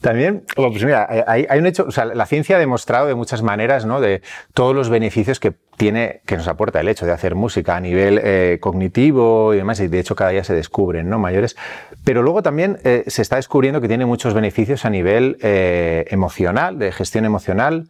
También, 0.01 0.45
pues 0.57 0.83
mira, 0.83 1.07
hay, 1.27 1.47
un 1.59 1.67
hecho, 1.67 1.85
o 1.87 1.91
sea, 1.91 2.07
la 2.07 2.25
ciencia 2.25 2.57
ha 2.57 2.59
demostrado 2.59 3.07
de 3.07 3.15
muchas 3.15 3.43
maneras, 3.43 3.85
¿no? 3.85 4.01
De 4.01 4.23
todos 4.55 4.75
los 4.75 4.89
beneficios 4.89 5.39
que 5.41 5.53
tiene, 5.77 6.23
que 6.25 6.39
nos 6.39 6.49
aporta 6.49 6.81
el 6.81 6.89
hecho 6.89 7.05
de 7.05 7.13
hacer 7.13 7.35
música 7.35 7.77
a 7.77 7.81
nivel 7.81 8.19
eh, 8.23 8.59
cognitivo 8.63 9.53
y 9.53 9.59
demás, 9.59 9.79
y 9.81 9.89
de 9.89 10.01
hecho 10.01 10.17
cada 10.17 10.31
día 10.31 10.43
se 10.43 10.55
descubren, 10.55 11.11
¿no? 11.11 11.19
Mayores. 11.19 11.55
Pero 12.03 12.23
luego 12.23 12.43
también 12.43 12.79
eh, 12.83 13.05
se 13.09 13.21
está 13.21 13.37
descubriendo 13.37 13.83
que 13.83 13.89
tiene 13.89 14.07
muchos 14.07 14.33
beneficios 14.33 14.87
a 14.87 14.91
nivel 14.91 15.37
eh, 15.43 16.07
emocional, 16.09 16.79
de 16.79 16.93
gestión 16.93 17.27
emocional. 17.27 17.89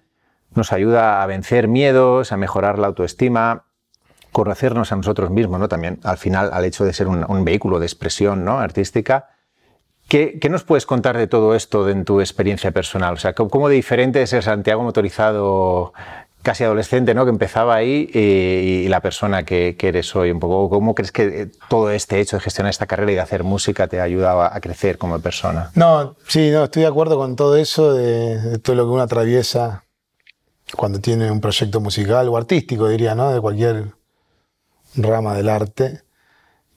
Nos 0.56 0.72
ayuda 0.72 1.22
a 1.22 1.26
vencer 1.26 1.68
miedos, 1.68 2.32
a 2.32 2.36
mejorar 2.36 2.80
la 2.80 2.88
autoestima, 2.88 3.66
conocernos 4.32 4.92
a 4.92 4.96
nosotros 4.96 5.30
mismos, 5.30 5.60
¿no? 5.60 5.68
También, 5.68 5.98
al 6.04 6.18
final, 6.18 6.50
al 6.52 6.64
hecho 6.64 6.84
de 6.84 6.92
ser 6.92 7.08
un, 7.08 7.24
un 7.28 7.44
vehículo 7.44 7.78
de 7.78 7.86
expresión, 7.86 8.44
¿no? 8.44 8.58
Artística 8.58 9.28
¿Qué, 10.10 10.40
nos 10.50 10.64
puedes 10.64 10.86
contar 10.86 11.16
de 11.16 11.28
todo 11.28 11.54
esto 11.54 11.88
en 11.88 12.04
tu 12.04 12.20
experiencia 12.20 12.72
personal? 12.72 13.14
O 13.14 13.16
sea, 13.16 13.32
¿cómo 13.32 13.68
de 13.68 13.76
diferente 13.76 14.20
es 14.20 14.32
el 14.32 14.42
Santiago 14.42 14.82
motorizado 14.82 15.92
casi 16.42 16.64
adolescente, 16.64 17.14
¿no? 17.14 17.24
Que 17.24 17.30
empezaba 17.30 17.76
ahí 17.76 18.10
y, 18.12 18.88
la 18.88 18.98
persona 18.98 19.44
que, 19.44 19.76
eres 19.80 20.16
hoy 20.16 20.32
un 20.32 20.40
poco. 20.40 20.68
¿Cómo 20.68 20.96
crees 20.96 21.12
que 21.12 21.50
todo 21.68 21.92
este 21.92 22.18
hecho 22.18 22.36
de 22.36 22.42
gestionar 22.42 22.70
esta 22.70 22.88
carrera 22.88 23.12
y 23.12 23.14
de 23.14 23.20
hacer 23.20 23.44
música 23.44 23.86
te 23.86 24.00
ha 24.00 24.02
ayudado 24.02 24.42
a 24.42 24.58
crecer 24.58 24.98
como 24.98 25.20
persona? 25.20 25.70
No, 25.76 26.16
sí, 26.26 26.50
no, 26.50 26.64
estoy 26.64 26.82
de 26.82 26.88
acuerdo 26.88 27.16
con 27.16 27.36
todo 27.36 27.56
eso, 27.56 27.94
de, 27.94 28.58
todo 28.58 28.74
lo 28.74 28.86
que 28.86 28.90
uno 28.90 29.02
atraviesa 29.02 29.84
cuando 30.76 30.98
tiene 30.98 31.30
un 31.30 31.40
proyecto 31.40 31.78
musical 31.78 32.28
o 32.28 32.36
artístico, 32.36 32.88
diría, 32.88 33.14
¿no? 33.14 33.32
De 33.32 33.40
cualquier 33.40 33.92
rama 34.96 35.34
del 35.34 35.48
arte 35.48 36.02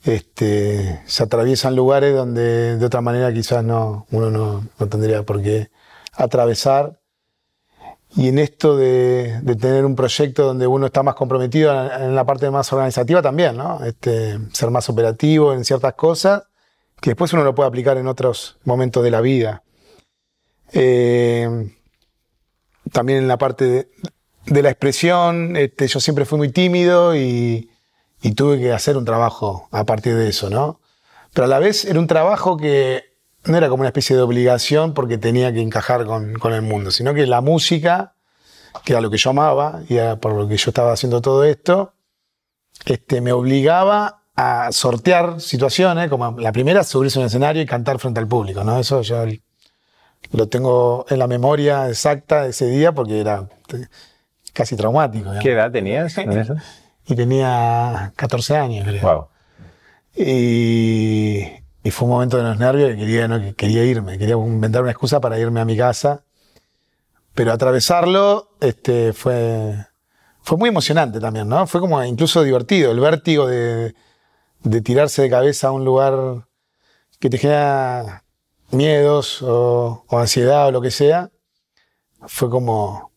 este, 0.03 1.01
se 1.05 1.23
atraviesan 1.23 1.75
lugares 1.75 2.13
donde 2.13 2.77
de 2.77 2.85
otra 2.85 3.01
manera 3.01 3.33
quizás 3.33 3.63
no, 3.63 4.05
uno 4.11 4.29
no, 4.29 4.87
tendría 4.87 5.23
por 5.23 5.41
qué 5.41 5.69
atravesar. 6.11 6.99
Y 8.15 8.27
en 8.27 8.37
esto 8.37 8.77
de, 8.77 9.41
tener 9.59 9.85
un 9.85 9.95
proyecto 9.95 10.43
donde 10.43 10.67
uno 10.67 10.85
está 10.85 11.01
más 11.01 11.15
comprometido 11.15 11.71
en, 11.91 12.13
la 12.13 12.25
parte 12.25 12.51
más 12.51 12.71
organizativa 12.71 13.23
también, 13.23 13.57
¿no? 13.57 13.83
Este, 13.83 14.37
ser 14.51 14.69
más 14.69 14.87
operativo 14.89 15.53
en 15.53 15.65
ciertas 15.65 15.93
cosas 15.95 16.43
que 17.01 17.11
después 17.11 17.33
uno 17.33 17.43
lo 17.43 17.55
puede 17.55 17.69
aplicar 17.69 17.97
en 17.97 18.07
otros 18.07 18.59
momentos 18.65 19.03
de 19.03 19.11
la 19.11 19.21
vida. 19.21 19.63
Eh, 20.73 21.73
también 22.91 23.19
en 23.19 23.27
la 23.27 23.37
parte 23.37 23.89
de, 24.45 24.61
la 24.61 24.69
expresión, 24.69 25.55
este, 25.55 25.87
yo 25.87 25.99
siempre 25.99 26.25
fui 26.25 26.37
muy 26.37 26.49
tímido 26.49 27.15
y, 27.15 27.69
y 28.23 28.31
tuve 28.31 28.57
que 28.57 28.71
hacer 28.71 28.95
un 28.95 29.03
trabajo 29.03 29.67
a 29.71 29.83
partir 29.83 30.15
de 30.15 30.29
eso, 30.29 30.49
¿no? 30.49 30.79
Pero 31.33 31.45
a 31.45 31.47
la 31.49 31.59
vez 31.59 31.83
era 31.83 31.99
un 31.99 32.07
trabajo 32.07 32.55
que 32.55 33.03
no 33.43 33.57
era 33.57 33.67
como 33.67 33.81
una 33.81 33.89
especie 33.89 34.15
de 34.15 34.21
obligación 34.21 34.93
porque 34.93 35.17
tenía 35.17 35.53
que 35.53 35.61
encajar 35.61 36.05
con, 36.05 36.33
con 36.35 36.53
el 36.53 36.61
mundo, 36.61 36.89
sino 36.89 37.13
que 37.13 37.27
la 37.27 37.41
música, 37.41 38.15
que 38.85 38.93
era 38.93 39.01
lo 39.01 39.11
que 39.11 39.17
yo 39.17 39.31
amaba 39.31 39.81
y 39.89 39.97
era 39.97 40.15
por 40.15 40.33
lo 40.33 40.47
que 40.47 40.55
yo 40.55 40.69
estaba 40.69 40.93
haciendo 40.93 41.21
todo 41.21 41.43
esto, 41.43 41.93
este, 42.85 43.19
me 43.19 43.33
obligaba 43.33 44.21
a 44.35 44.71
sortear 44.71 45.41
situaciones, 45.41 46.09
como 46.09 46.39
la 46.39 46.53
primera, 46.53 46.83
subirse 46.85 47.19
a 47.19 47.21
un 47.21 47.25
escenario 47.25 47.61
y 47.61 47.65
cantar 47.65 47.99
frente 47.99 48.21
al 48.21 48.27
público, 48.27 48.63
¿no? 48.63 48.79
Eso 48.79 49.01
yo 49.01 49.25
lo 50.31 50.47
tengo 50.47 51.05
en 51.09 51.19
la 51.19 51.27
memoria 51.27 51.89
exacta 51.89 52.43
de 52.43 52.51
ese 52.51 52.67
día 52.67 52.93
porque 52.93 53.19
era 53.19 53.49
casi 54.53 54.77
traumático. 54.77 55.29
¿Qué 55.41 55.51
edad 55.51 55.71
tenías 55.71 56.17
eso? 56.17 56.55
y 57.05 57.15
tenía 57.15 58.13
14 58.15 58.57
años, 58.57 58.87
creo. 58.87 59.29
Y, 60.15 61.41
y, 61.83 61.91
fue 61.91 62.05
un 62.05 62.13
momento 62.13 62.37
de 62.37 62.43
los 62.43 62.57
nervios 62.59 62.91
que 62.91 62.97
quería, 62.97 63.27
¿no? 63.27 63.39
que 63.39 63.53
quería 63.55 63.83
irme, 63.83 64.17
quería 64.17 64.35
inventar 64.35 64.81
una 64.81 64.91
excusa 64.91 65.19
para 65.19 65.39
irme 65.39 65.59
a 65.59 65.65
mi 65.65 65.75
casa. 65.75 66.23
Pero 67.33 67.51
atravesarlo 67.51 68.51
este, 68.61 69.11
fue, 69.11 69.87
fue 70.43 70.57
muy 70.57 70.69
emocionante 70.69 71.19
también, 71.19 71.49
¿no? 71.49 71.65
Fue 71.65 71.81
como 71.81 72.03
incluso 72.03 72.43
divertido, 72.43 72.91
el 72.91 72.99
vértigo 72.99 73.47
de, 73.47 73.95
de 74.61 74.81
tirarse 74.81 75.23
de 75.23 75.31
cabeza 75.31 75.69
a 75.69 75.71
un 75.71 75.83
lugar 75.83 76.45
que 77.19 77.31
te 77.31 77.39
genera 77.39 78.23
miedos 78.69 79.41
o, 79.41 80.05
o 80.07 80.19
ansiedad 80.19 80.67
o 80.67 80.71
lo 80.71 80.81
que 80.81 80.91
sea. 80.91 81.31
Fue 82.27 82.51
como, 82.51 83.12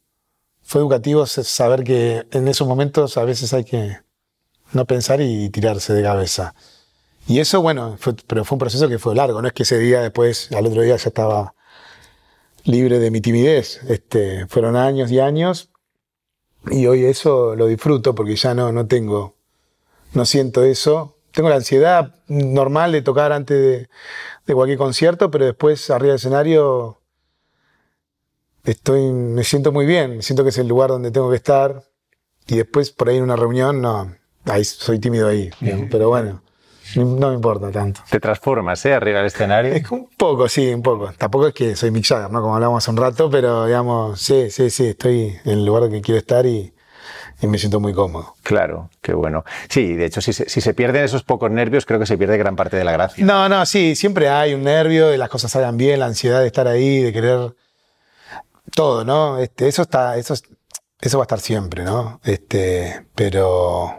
fue 0.66 0.80
educativo 0.80 1.26
saber 1.26 1.84
que 1.84 2.26
en 2.32 2.48
esos 2.48 2.66
momentos 2.66 3.16
a 3.16 3.24
veces 3.24 3.54
hay 3.54 3.64
que 3.64 3.98
no 4.72 4.84
pensar 4.84 5.20
y 5.20 5.48
tirarse 5.50 5.92
de 5.92 6.02
cabeza. 6.02 6.56
Y 7.28 7.38
eso, 7.38 7.62
bueno, 7.62 7.96
fue, 8.00 8.14
pero 8.26 8.44
fue 8.44 8.56
un 8.56 8.60
proceso 8.60 8.88
que 8.88 8.98
fue 8.98 9.14
largo, 9.14 9.40
no 9.40 9.46
es 9.46 9.54
que 9.54 9.62
ese 9.62 9.78
día 9.78 10.00
después, 10.00 10.50
al 10.52 10.66
otro 10.66 10.82
día 10.82 10.96
ya 10.96 11.08
estaba 11.08 11.54
libre 12.64 12.98
de 12.98 13.12
mi 13.12 13.20
timidez. 13.20 13.80
Este, 13.88 14.46
fueron 14.48 14.74
años 14.74 15.10
y 15.12 15.20
años 15.20 15.70
y 16.68 16.86
hoy 16.88 17.04
eso 17.04 17.54
lo 17.54 17.68
disfruto 17.68 18.16
porque 18.16 18.34
ya 18.34 18.52
no, 18.52 18.72
no 18.72 18.88
tengo, 18.88 19.36
no 20.14 20.24
siento 20.24 20.64
eso. 20.64 21.16
Tengo 21.30 21.48
la 21.48 21.56
ansiedad 21.56 22.16
normal 22.26 22.90
de 22.90 23.02
tocar 23.02 23.30
antes 23.30 23.56
de, 23.56 23.88
de 24.46 24.54
cualquier 24.54 24.78
concierto, 24.78 25.30
pero 25.30 25.44
después 25.44 25.90
arriba 25.90 26.08
del 26.08 26.16
escenario 26.16 27.00
estoy, 28.66 29.10
me 29.12 29.44
siento 29.44 29.72
muy 29.72 29.86
bien, 29.86 30.22
siento 30.22 30.42
que 30.42 30.50
es 30.50 30.58
el 30.58 30.68
lugar 30.68 30.90
donde 30.90 31.10
tengo 31.10 31.30
que 31.30 31.36
estar. 31.36 31.82
Y 32.46 32.56
después 32.56 32.90
por 32.90 33.08
ahí 33.08 33.16
en 33.16 33.24
una 33.24 33.36
reunión, 33.36 33.80
no, 33.80 34.14
ahí 34.44 34.64
soy 34.64 34.98
tímido 34.98 35.28
ahí, 35.28 35.50
pero 35.90 36.08
bueno. 36.08 36.42
No 36.94 37.30
me 37.30 37.34
importa 37.34 37.70
tanto. 37.72 38.00
¿Te 38.08 38.20
transformas, 38.20 38.84
eh, 38.86 38.94
arriba 38.94 39.18
del 39.18 39.26
escenario? 39.26 39.74
Es 39.74 39.90
un 39.90 40.08
poco, 40.16 40.48
sí, 40.48 40.72
un 40.72 40.82
poco. 40.82 41.12
Tampoco 41.18 41.48
es 41.48 41.54
que 41.54 41.74
soy 41.74 41.90
Mick 41.90 42.06
Jagger, 42.06 42.30
¿no? 42.30 42.40
Como 42.40 42.54
hablábamos 42.54 42.84
hace 42.84 42.92
un 42.92 42.96
rato, 42.96 43.28
pero 43.28 43.66
digamos, 43.66 44.20
sí, 44.20 44.50
sí, 44.50 44.70
sí, 44.70 44.86
estoy 44.86 45.36
en 45.44 45.50
el 45.50 45.64
lugar 45.64 45.82
donde 45.82 46.00
quiero 46.00 46.18
estar 46.18 46.46
y, 46.46 46.72
me 47.42 47.58
siento 47.58 47.80
muy 47.80 47.92
cómodo. 47.92 48.36
Claro, 48.42 48.88
qué 49.02 49.12
bueno. 49.12 49.44
Sí, 49.68 49.94
de 49.94 50.06
hecho, 50.06 50.20
si 50.20 50.32
se, 50.32 50.48
si 50.48 50.60
se, 50.60 50.74
pierden 50.74 51.04
esos 51.04 51.22
pocos 51.22 51.50
nervios, 51.50 51.84
creo 51.84 51.98
que 51.98 52.06
se 52.06 52.16
pierde 52.16 52.38
gran 52.38 52.56
parte 52.56 52.76
de 52.76 52.84
la 52.84 52.92
gracia. 52.92 53.24
No, 53.24 53.48
no, 53.48 53.66
sí, 53.66 53.96
siempre 53.96 54.28
hay 54.28 54.54
un 54.54 54.62
nervio 54.62 55.08
de 55.08 55.18
las 55.18 55.28
cosas 55.28 55.50
salgan 55.50 55.76
bien, 55.76 56.00
la 56.00 56.06
ansiedad 56.06 56.40
de 56.40 56.46
estar 56.46 56.68
ahí, 56.68 57.02
de 57.02 57.12
querer 57.12 57.54
todo, 58.74 59.04
¿no? 59.04 59.38
Este, 59.38 59.68
eso 59.68 59.82
está, 59.82 60.16
eso, 60.16 60.34
eso 61.00 61.18
va 61.18 61.22
a 61.22 61.26
estar 61.26 61.40
siempre, 61.40 61.84
¿no? 61.84 62.20
Este, 62.24 63.06
pero 63.14 63.94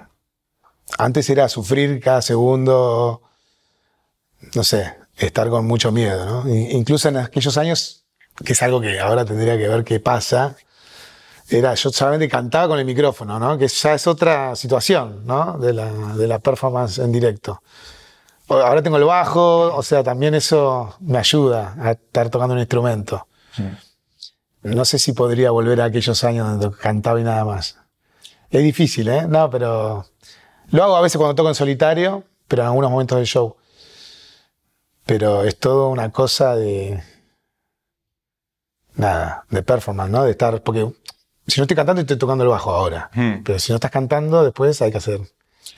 antes 0.97 1.29
era 1.29 1.49
sufrir 1.49 1.99
cada 2.01 2.21
segundo, 2.21 3.21
no 4.55 4.63
sé, 4.63 4.95
estar 5.17 5.49
con 5.49 5.65
mucho 5.65 5.91
miedo, 5.91 6.25
¿no? 6.25 6.49
Incluso 6.49 7.09
en 7.09 7.17
aquellos 7.17 7.57
años, 7.57 8.05
que 8.43 8.53
es 8.53 8.61
algo 8.61 8.81
que 8.81 8.99
ahora 8.99 9.25
tendría 9.25 9.57
que 9.57 9.67
ver 9.67 9.83
qué 9.83 9.99
pasa, 9.99 10.55
era, 11.49 11.73
yo 11.75 11.89
solamente 11.91 12.27
cantaba 12.27 12.67
con 12.67 12.79
el 12.79 12.85
micrófono, 12.85 13.39
¿no? 13.39 13.57
Que 13.57 13.67
ya 13.67 13.93
es 13.93 14.05
otra 14.05 14.55
situación, 14.55 15.25
¿no? 15.25 15.57
De 15.57 15.73
la, 15.73 15.91
de 16.15 16.27
la 16.27 16.39
performance 16.39 16.99
en 16.99 17.11
directo. 17.11 17.61
Ahora 18.49 18.81
tengo 18.81 18.97
el 18.97 19.03
bajo, 19.03 19.75
o 19.75 19.83
sea, 19.83 20.03
también 20.03 20.33
eso 20.33 20.95
me 21.01 21.17
ayuda 21.17 21.75
a 21.79 21.91
estar 21.91 22.29
tocando 22.29 22.53
un 22.53 22.59
instrumento. 22.59 23.27
No 24.63 24.85
sé 24.85 24.99
si 24.99 25.13
podría 25.13 25.51
volver 25.51 25.81
a 25.81 25.85
aquellos 25.85 26.23
años 26.23 26.47
donde 26.47 26.77
cantaba 26.77 27.19
y 27.19 27.23
nada 27.23 27.45
más. 27.45 27.77
Es 28.49 28.63
difícil, 28.63 29.07
¿eh? 29.09 29.27
No, 29.27 29.49
pero 29.49 30.05
lo 30.69 30.83
hago 30.83 30.95
a 30.95 31.01
veces 31.01 31.17
cuando 31.17 31.35
toco 31.35 31.49
en 31.49 31.55
solitario, 31.55 32.23
pero 32.47 32.63
en 32.63 32.67
algunos 32.69 32.91
momentos 32.91 33.17
del 33.17 33.25
show. 33.25 33.55
Pero 35.05 35.43
es 35.43 35.57
todo 35.57 35.89
una 35.89 36.11
cosa 36.11 36.55
de. 36.55 37.01
Nada, 38.95 39.45
de 39.49 39.63
performance, 39.63 40.11
¿no? 40.11 40.23
De 40.23 40.31
estar. 40.31 40.61
Porque 40.63 40.91
si 41.47 41.59
no 41.59 41.63
estoy 41.63 41.75
cantando, 41.75 42.01
estoy 42.01 42.17
tocando 42.17 42.43
el 42.43 42.49
bajo 42.49 42.71
ahora. 42.71 43.09
Hmm. 43.13 43.43
Pero 43.43 43.59
si 43.59 43.71
no 43.71 43.75
estás 43.75 43.91
cantando, 43.91 44.43
después 44.43 44.81
hay 44.81 44.91
que 44.91 44.97
hacer 44.97 45.21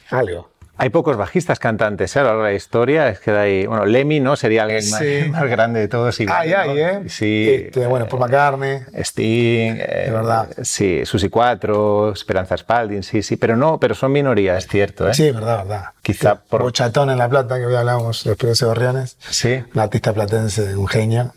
algo. 0.09 0.49
Hay 0.81 0.91
pocos 0.91 1.17
bajistas 1.17 1.59
cantantes, 1.59 2.15
¿eh? 2.15 2.19
A 2.19 2.23
lo 2.23 2.29
largo 2.29 2.43
de 2.43 2.51
la 2.51 2.55
historia 2.55 3.09
es 3.09 3.19
que 3.19 3.31
hay, 3.31 3.65
bueno, 3.65 3.85
Lemmy, 3.85 4.21
¿no? 4.21 4.37
Sería 4.37 4.63
alguien 4.63 4.89
más, 5.31 5.43
grande 5.49 5.81
de 5.81 5.87
todos. 5.89 6.17
Igual, 6.21 6.37
ay, 6.39 6.53
ay, 6.53 6.79
¿eh? 6.79 7.01
Sí. 7.09 7.65
Este, 7.65 7.85
bueno, 7.85 8.07
Paul 8.07 8.21
McCartney. 8.21 8.79
Sting. 8.93 9.75
Eh, 9.77 10.09
verdad. 10.09 10.47
Sí, 10.61 11.01
Susi 11.05 11.27
4, 11.27 12.13
Esperanza 12.13 12.55
Spalding, 12.55 13.03
sí, 13.03 13.21
sí, 13.21 13.35
pero 13.35 13.57
no, 13.57 13.77
pero 13.77 13.93
son 13.93 14.13
minorías, 14.13 14.63
es 14.63 14.69
cierto, 14.69 15.09
¿eh? 15.09 15.13
Sí, 15.13 15.29
verdad, 15.31 15.65
verdad. 15.65 15.85
Quizá 16.01 16.35
por... 16.35 16.61
Bochatón 16.61 17.09
en 17.09 17.17
La 17.17 17.27
Plata, 17.27 17.57
que 17.57 17.65
hoy 17.65 17.75
hablábamos 17.75 18.23
de 18.23 18.37
los 18.41 18.61
Borriones. 18.61 19.17
Sí. 19.29 19.61
Un 19.73 19.81
artista 19.81 20.13
platense, 20.13 20.77
un 20.77 20.87
genio, 20.87 21.33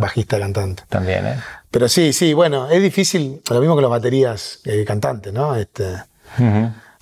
bajista, 0.00 0.38
cantante. 0.38 0.84
También, 0.88 1.26
¿eh? 1.26 1.36
Pero 1.70 1.88
sí, 1.90 2.14
sí, 2.14 2.32
bueno, 2.32 2.70
es 2.70 2.82
difícil, 2.82 3.42
lo 3.50 3.60
mismo 3.60 3.76
que 3.76 3.82
las 3.82 3.90
baterías 3.90 4.60
eh, 4.64 4.84
cantantes, 4.86 5.34
¿no? 5.34 5.54
Este 5.54 5.96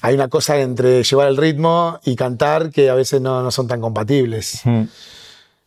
hay 0.05 0.15
una 0.17 0.29
cosa 0.29 0.59
entre 0.59 1.03
llevar 1.03 1.29
el 1.29 1.39
ritmo 1.39 1.99
y 2.05 2.15
cantar 2.15 2.71
que 2.71 2.91
a 2.91 2.95
veces 2.95 3.23
no, 3.23 3.51
son 3.51 3.67
tan 3.67 3.81
compatibles. 3.81 4.63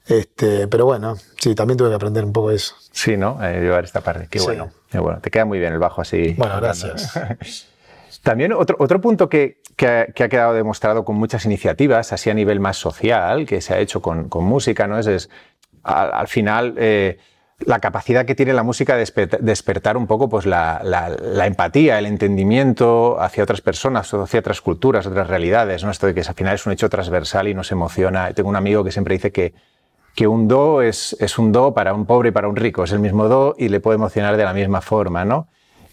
Este, 0.05 0.67
pero 0.67 0.85
bueno, 0.85 1.15
sí, 1.41 1.55
también 1.55 1.75
tuve 1.75 1.89
que 1.89 1.95
aprender 1.95 2.23
un 2.23 2.33
poco 2.33 2.51
eso. 2.51 2.75
Sí, 2.91 3.17
¿no? 3.17 3.43
Eh, 3.43 3.61
llevar 3.61 3.83
esta 3.83 4.01
parte. 4.01 4.27
Qué 4.29 4.39
bueno. 4.39 4.69
bueno. 4.93 5.19
Te 5.21 5.31
queda 5.31 5.45
muy 5.45 5.57
bien 5.57 5.73
el 5.73 5.79
bajo 5.79 6.01
así. 6.01 6.35
Bueno, 6.37 6.55
gracias. 6.57 7.19
También 8.21 8.53
otro, 8.53 8.75
otro 8.79 9.01
punto 9.01 9.27
que, 9.27 9.59
que, 9.75 9.87
ha, 9.87 10.29
quedado 10.29 10.53
demostrado 10.53 11.03
con 11.03 11.15
muchas 11.15 11.43
iniciativas, 11.45 12.13
así 12.13 12.29
a 12.29 12.35
nivel 12.35 12.59
más 12.59 12.77
social, 12.77 13.47
que 13.47 13.59
se 13.59 13.73
ha 13.73 13.79
hecho 13.79 14.03
con, 14.03 14.29
con 14.29 14.43
música, 14.43 14.85
¿no? 14.85 14.99
Es, 14.99 15.07
es 15.07 15.29
al, 15.81 16.27
final, 16.27 16.75
eh, 16.77 17.17
la 17.65 17.79
capacidad 17.79 18.25
que 18.25 18.35
tiene 18.35 18.53
la 18.53 18.63
música 18.63 18.95
de 18.95 19.29
despertar 19.41 19.97
un 19.97 20.05
poco 20.05 20.29
pues, 20.29 20.45
la, 20.45 20.81
empatía, 21.45 21.97
el 21.97 22.05
entendimiento 22.05 23.19
hacia 23.19 23.43
otras 23.43 23.61
personas, 23.61 24.13
hacia 24.13 24.39
otras 24.39 24.61
culturas, 24.61 25.07
otras 25.07 25.27
realidades. 25.27 25.83
¿no? 25.83 25.91
Esto 25.91 26.07
de 26.07 26.13
que 26.13 26.21
al 26.21 26.35
final 26.35 26.55
es 26.55 26.65
un 26.65 26.73
hecho 26.73 26.89
transversal 26.89 27.47
y 27.47 27.53
nos 27.53 27.71
emociona. 27.71 28.31
Tengo 28.33 28.49
un 28.49 28.55
amigo 28.55 28.83
que 28.83 28.91
siempre 28.91 29.15
dice 29.15 29.31
que, 29.31 29.53
que 30.15 30.27
un 30.27 30.47
do 30.47 30.81
es, 30.81 31.17
es, 31.19 31.39
un 31.39 31.51
do 31.51 31.73
para 31.73 31.93
un 31.93 32.05
pobre 32.05 32.29
y 32.29 32.31
para 32.31 32.47
un 32.47 32.55
rico. 32.55 32.83
Es 32.83 32.91
el 32.91 32.99
mismo 32.99 33.27
do 33.27 33.55
y 33.57 33.69
le 33.69 33.79
puede 33.79 33.95
emocionar 33.95 34.37
de 34.37 34.43
la 34.43 34.53
misma 34.53 34.81
forma. 34.81 35.25
¿no? 35.25 35.47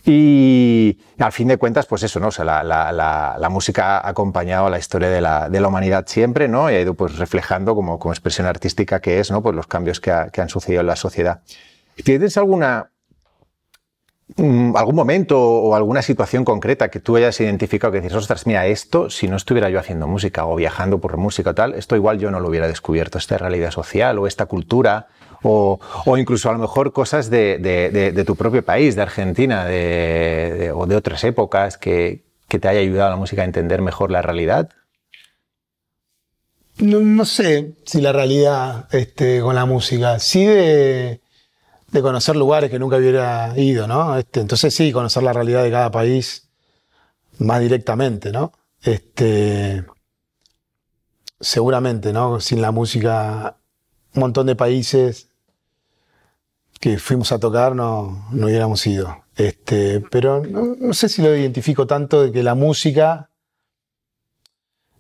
Y 0.06 0.98
al 1.18 1.32
fin 1.32 1.48
de 1.48 1.56
cuentas, 1.56 1.86
pues 1.86 2.02
eso, 2.02 2.20
¿no? 2.20 2.28
O 2.28 2.30
sea, 2.30 2.44
la, 2.44 3.48
música 3.50 3.98
ha 3.98 4.08
acompañado 4.08 4.66
a 4.66 4.70
la 4.70 4.78
historia 4.78 5.08
de 5.08 5.20
la, 5.20 5.68
humanidad 5.68 6.04
siempre, 6.06 6.46
¿no? 6.46 6.70
Y 6.70 6.74
ha 6.74 6.80
ido 6.80 6.94
pues 6.94 7.16
reflejando 7.16 7.74
como, 7.74 7.96
expresión 8.12 8.46
artística 8.46 9.00
que 9.00 9.18
es, 9.18 9.30
¿no? 9.30 9.42
Pues 9.42 9.56
los 9.56 9.66
cambios 9.66 10.00
que, 10.00 10.12
que 10.30 10.42
han 10.42 10.50
sucedido 10.50 10.82
en 10.82 10.88
la 10.88 10.96
sociedad. 10.96 11.40
¿Tienes 12.02 12.36
alguna, 12.36 12.90
mm, 14.36 14.76
algún 14.76 14.94
momento 14.94 15.40
o 15.40 15.74
alguna 15.74 16.02
situación 16.02 16.44
concreta 16.44 16.90
que 16.90 17.00
tú 17.00 17.16
hayas 17.16 17.40
identificado 17.40 17.92
que 17.92 18.02
dices, 18.02 18.18
ostras, 18.18 18.46
mira, 18.46 18.66
esto, 18.66 19.08
si 19.08 19.26
no 19.26 19.36
estuviera 19.36 19.70
yo 19.70 19.78
haciendo 19.78 20.06
música 20.06 20.44
o 20.44 20.54
viajando 20.54 21.00
por 21.00 21.16
música 21.16 21.50
o 21.50 21.54
tal, 21.54 21.72
esto 21.72 21.96
igual 21.96 22.18
yo 22.18 22.30
no 22.30 22.40
lo 22.40 22.48
hubiera 22.50 22.68
descubierto, 22.68 23.16
esta 23.16 23.38
realidad 23.38 23.70
social 23.70 24.18
o 24.18 24.26
esta 24.26 24.44
cultura 24.44 25.06
o, 25.44 25.78
incluso 26.16 26.48
a 26.48 26.52
lo 26.52 26.58
mejor 26.58 26.92
cosas 26.92 27.30
de, 27.30 28.24
tu 28.26 28.34
propio 28.34 28.64
país, 28.64 28.96
de 28.96 29.02
Argentina 29.02 29.64
o 29.64 30.86
de 30.86 30.96
otras 30.96 31.22
épocas 31.24 31.78
que, 31.78 32.24
te 32.48 32.68
haya 32.68 32.78
ayudado 32.78 33.10
la 33.10 33.16
música 33.16 33.42
a 33.42 33.46
entender 33.46 33.82
mejor 33.82 34.12
la 34.12 34.22
realidad? 34.22 34.70
No, 36.78 37.24
sé 37.24 37.74
si 37.84 38.00
la 38.00 38.12
realidad 38.12 38.88
este, 38.92 39.40
con 39.40 39.54
la 39.54 39.64
música, 39.64 40.18
sí 40.18 40.44
de, 40.44 41.20
conocer 42.00 42.36
lugares 42.36 42.70
que 42.70 42.78
nunca 42.78 42.96
hubiera 42.96 43.54
ido, 43.56 43.86
¿no? 43.86 44.16
Este, 44.16 44.40
entonces 44.40 44.72
sí, 44.74 44.92
conocer 44.92 45.22
la 45.24 45.32
realidad 45.32 45.62
de 45.62 45.70
cada 45.70 45.90
país 45.90 46.48
más 47.38 47.60
directamente, 47.60 48.32
¿no? 48.32 48.52
Este, 48.82 49.84
seguramente, 51.40 52.12
¿no? 52.12 52.40
Sin 52.40 52.60
la 52.60 52.70
música, 52.70 53.56
un 54.14 54.20
montón 54.20 54.46
de 54.46 54.56
países 54.56 55.28
que 56.84 56.98
fuimos 56.98 57.32
a 57.32 57.38
tocar 57.38 57.74
no, 57.74 58.28
no 58.30 58.44
hubiéramos 58.44 58.86
ido. 58.86 59.24
Este, 59.36 60.02
pero 60.10 60.42
no, 60.44 60.92
sé 60.92 61.08
si 61.08 61.22
lo 61.22 61.34
identifico 61.34 61.86
tanto 61.86 62.20
de 62.20 62.30
que 62.30 62.42
la 62.42 62.54
música 62.54 63.30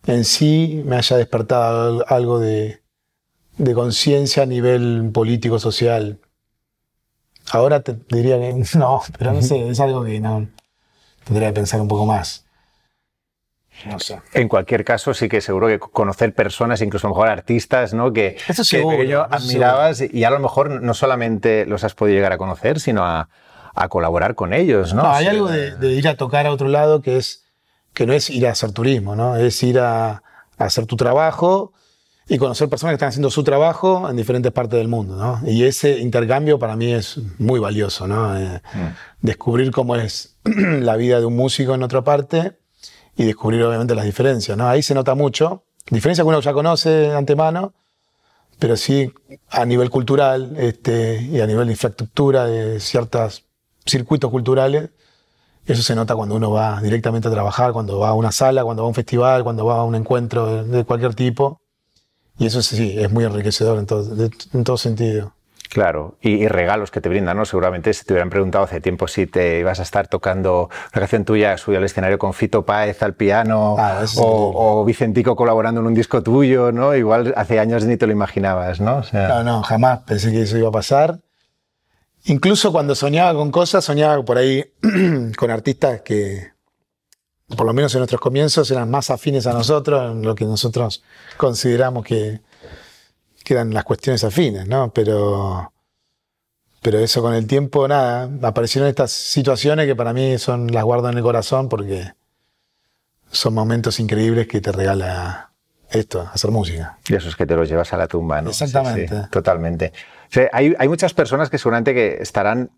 en 0.06 0.24
sí 0.24 0.82
me 0.86 0.96
haya 0.96 1.18
despertado 1.18 2.02
algo 2.08 2.38
de, 2.38 2.82
de 3.58 3.74
conciencia 3.74 4.44
a 4.44 4.46
nivel 4.46 5.10
político-social. 5.12 6.20
Ahora 7.50 7.82
te 7.82 7.98
diría 8.08 8.40
que 8.40 8.64
no, 8.78 9.02
pero 9.18 9.34
no 9.34 9.42
sé, 9.42 9.68
es 9.68 9.78
algo 9.78 10.04
que 10.04 10.20
no 10.20 10.48
tendría 11.24 11.48
que 11.48 11.54
pensar 11.54 11.82
un 11.82 11.88
poco 11.88 12.06
más. 12.06 12.43
No 13.86 13.98
sé. 13.98 14.20
En 14.32 14.48
cualquier 14.48 14.84
caso, 14.84 15.14
sí 15.14 15.28
que 15.28 15.40
seguro 15.40 15.68
que 15.68 15.78
conocer 15.78 16.34
personas, 16.34 16.80
incluso 16.80 17.06
a 17.06 17.10
lo 17.10 17.14
mejor 17.14 17.28
artistas, 17.28 17.94
¿no? 17.94 18.12
Que, 18.12 18.36
eso 18.48 18.64
seguro, 18.64 18.96
que 18.96 19.14
admirabas 19.14 20.00
y 20.00 20.24
a 20.24 20.30
lo 20.30 20.38
mejor 20.38 20.82
no 20.82 20.94
solamente 20.94 21.66
los 21.66 21.84
has 21.84 21.94
podido 21.94 22.16
llegar 22.16 22.32
a 22.32 22.38
conocer, 22.38 22.80
sino 22.80 23.04
a, 23.04 23.28
colaborar 23.88 24.36
con 24.36 24.52
ellos, 24.52 24.94
¿no? 24.94 25.04
hay 25.04 25.26
algo 25.26 25.48
de, 25.48 25.92
ir 25.92 26.06
a 26.06 26.16
tocar 26.16 26.46
a 26.46 26.52
otro 26.52 26.68
lado 26.68 27.02
que 27.02 27.16
es 27.16 27.44
que 27.92 28.06
no 28.06 28.12
es 28.12 28.30
ir 28.30 28.46
a 28.46 28.52
hacer 28.52 28.70
turismo, 28.70 29.16
¿no? 29.16 29.36
Es 29.36 29.62
ir 29.64 29.80
a, 29.80 30.22
hacer 30.58 30.86
tu 30.86 30.96
trabajo 30.96 31.72
y 32.28 32.38
conocer 32.38 32.68
personas 32.68 32.92
que 32.92 32.94
están 32.94 33.08
haciendo 33.08 33.30
su 33.30 33.42
trabajo 33.42 34.08
en 34.08 34.16
diferentes 34.16 34.52
partes 34.52 34.78
del 34.78 34.88
mundo, 34.88 35.16
¿no? 35.16 35.40
Y 35.48 35.64
ese 35.64 35.98
intercambio 35.98 36.58
para 36.58 36.76
mí 36.76 36.92
es 36.92 37.18
muy 37.38 37.58
valioso, 37.58 38.06
¿no? 38.06 38.36
Eh, 38.36 38.62
mm. 38.72 39.26
Descubrir 39.26 39.72
cómo 39.72 39.96
es 39.96 40.36
la 40.44 40.96
vida 40.96 41.18
de 41.18 41.26
un 41.26 41.36
músico 41.36 41.74
en 41.74 41.82
otra 41.82 42.02
parte 42.02 42.56
y 43.16 43.24
descubrir 43.24 43.62
obviamente 43.62 43.94
las 43.94 44.04
diferencias. 44.04 44.56
¿no? 44.56 44.68
Ahí 44.68 44.82
se 44.82 44.94
nota 44.94 45.14
mucho, 45.14 45.64
diferencias 45.90 46.24
que 46.24 46.28
uno 46.28 46.40
ya 46.40 46.52
conoce 46.52 46.90
de 46.90 47.14
antemano, 47.14 47.74
pero 48.58 48.76
sí 48.76 49.12
a 49.50 49.64
nivel 49.64 49.90
cultural 49.90 50.54
este, 50.58 51.22
y 51.22 51.40
a 51.40 51.46
nivel 51.46 51.66
de 51.66 51.72
infraestructura 51.72 52.46
de 52.46 52.80
ciertos 52.80 53.44
circuitos 53.84 54.30
culturales, 54.30 54.90
eso 55.66 55.82
se 55.82 55.94
nota 55.94 56.14
cuando 56.14 56.34
uno 56.34 56.50
va 56.50 56.80
directamente 56.82 57.28
a 57.28 57.30
trabajar, 57.30 57.72
cuando 57.72 57.98
va 57.98 58.10
a 58.10 58.14
una 58.14 58.32
sala, 58.32 58.64
cuando 58.64 58.82
va 58.82 58.86
a 58.86 58.88
un 58.88 58.94
festival, 58.94 59.44
cuando 59.44 59.64
va 59.64 59.78
a 59.78 59.84
un 59.84 59.94
encuentro 59.94 60.64
de, 60.64 60.84
cualquier 60.84 61.14
tipo. 61.14 61.60
Y 62.38 62.46
eso 62.46 62.60
sí, 62.60 62.94
es 62.98 63.10
muy 63.10 63.24
enriquecedor 63.24 63.78
en 63.78 64.30
en 64.52 64.64
todo 64.64 64.76
sentido. 64.76 65.34
Claro, 65.74 66.18
y, 66.20 66.46
regalos 66.46 66.92
que 66.92 67.00
te 67.00 67.08
brindan, 67.08 67.36
¿no? 67.36 67.44
Seguramente 67.44 67.92
si 67.94 68.04
te 68.04 68.12
hubieran 68.12 68.30
preguntado 68.30 68.62
hace 68.62 68.80
tiempo 68.80 69.08
si 69.08 69.26
te 69.26 69.58
ibas 69.58 69.80
a 69.80 69.82
estar 69.82 70.06
tocando 70.06 70.70
una 70.92 71.00
canción 71.00 71.24
tuya, 71.24 71.58
subir 71.58 71.78
al 71.78 71.84
escenario 71.84 72.16
con 72.16 72.32
Fito 72.32 72.64
Páez 72.64 73.02
al 73.02 73.14
piano, 73.14 73.74
ah, 73.76 74.04
o, 74.18 74.84
Vicentico 74.84 75.34
colaborando 75.34 75.80
en 75.80 75.88
un 75.88 75.94
disco 75.94 76.22
tuyo, 76.22 76.70
¿no? 76.70 76.94
Igual 76.94 77.34
hace 77.36 77.58
años 77.58 77.84
ni 77.86 77.96
te 77.96 78.06
lo 78.06 78.12
imaginabas, 78.12 78.80
¿no? 78.80 79.02
no, 79.12 79.42
no, 79.42 79.62
jamás 79.64 80.02
pensé 80.06 80.30
que 80.30 80.42
eso 80.42 80.56
iba 80.56 80.68
a 80.68 80.72
pasar. 80.72 81.18
Incluso 82.26 82.70
cuando 82.70 82.94
soñaba 82.94 83.34
con 83.34 83.50
cosas, 83.50 83.84
soñaba 83.84 84.24
por 84.24 84.38
ahí 84.38 84.64
con 85.36 85.50
artistas 85.50 86.02
que, 86.02 86.52
por 87.48 87.66
lo 87.66 87.72
menos 87.72 87.92
en 87.96 87.98
nuestros 87.98 88.20
comienzos, 88.20 88.70
eran 88.70 88.92
más 88.92 89.10
afines 89.10 89.48
a 89.48 89.52
nosotros, 89.52 90.12
en 90.12 90.22
lo 90.22 90.36
que 90.36 90.44
nosotros 90.44 91.02
consideramos 91.36 92.04
que 92.04 92.42
quedan 93.44 93.72
las 93.72 93.84
cuestiones 93.84 94.24
afines, 94.24 94.66
¿no? 94.66 94.92
Pero, 94.92 95.72
pero 96.82 96.98
eso 96.98 97.22
con 97.22 97.34
el 97.34 97.46
tiempo, 97.46 97.86
nada, 97.86 98.28
aparecieron 98.42 98.88
estas 98.88 99.12
situaciones 99.12 99.86
que 99.86 99.94
para 99.94 100.12
mí 100.12 100.38
son, 100.38 100.72
las 100.72 100.84
guardo 100.84 101.08
en 101.08 101.16
el 101.16 101.22
corazón 101.22 101.68
porque 101.68 102.12
son 103.30 103.54
momentos 103.54 104.00
increíbles 104.00 104.48
que 104.48 104.60
te 104.60 104.72
regala 104.72 105.52
esto, 105.90 106.28
hacer 106.32 106.50
música. 106.50 106.98
Y 107.08 107.14
eso 107.14 107.28
es 107.28 107.36
que 107.36 107.46
te 107.46 107.54
los 107.54 107.68
llevas 107.68 107.92
a 107.92 107.96
la 107.96 108.08
tumba, 108.08 108.42
¿no? 108.42 108.50
Exactamente. 108.50 109.28
totalmente. 109.30 109.92
hay, 110.52 110.74
hay, 110.78 110.88
muchas 110.88 111.14
personas 111.14 111.50
que 111.50 111.58
seguramente 111.58 111.94
que 111.94 112.18
estarán 112.20 112.70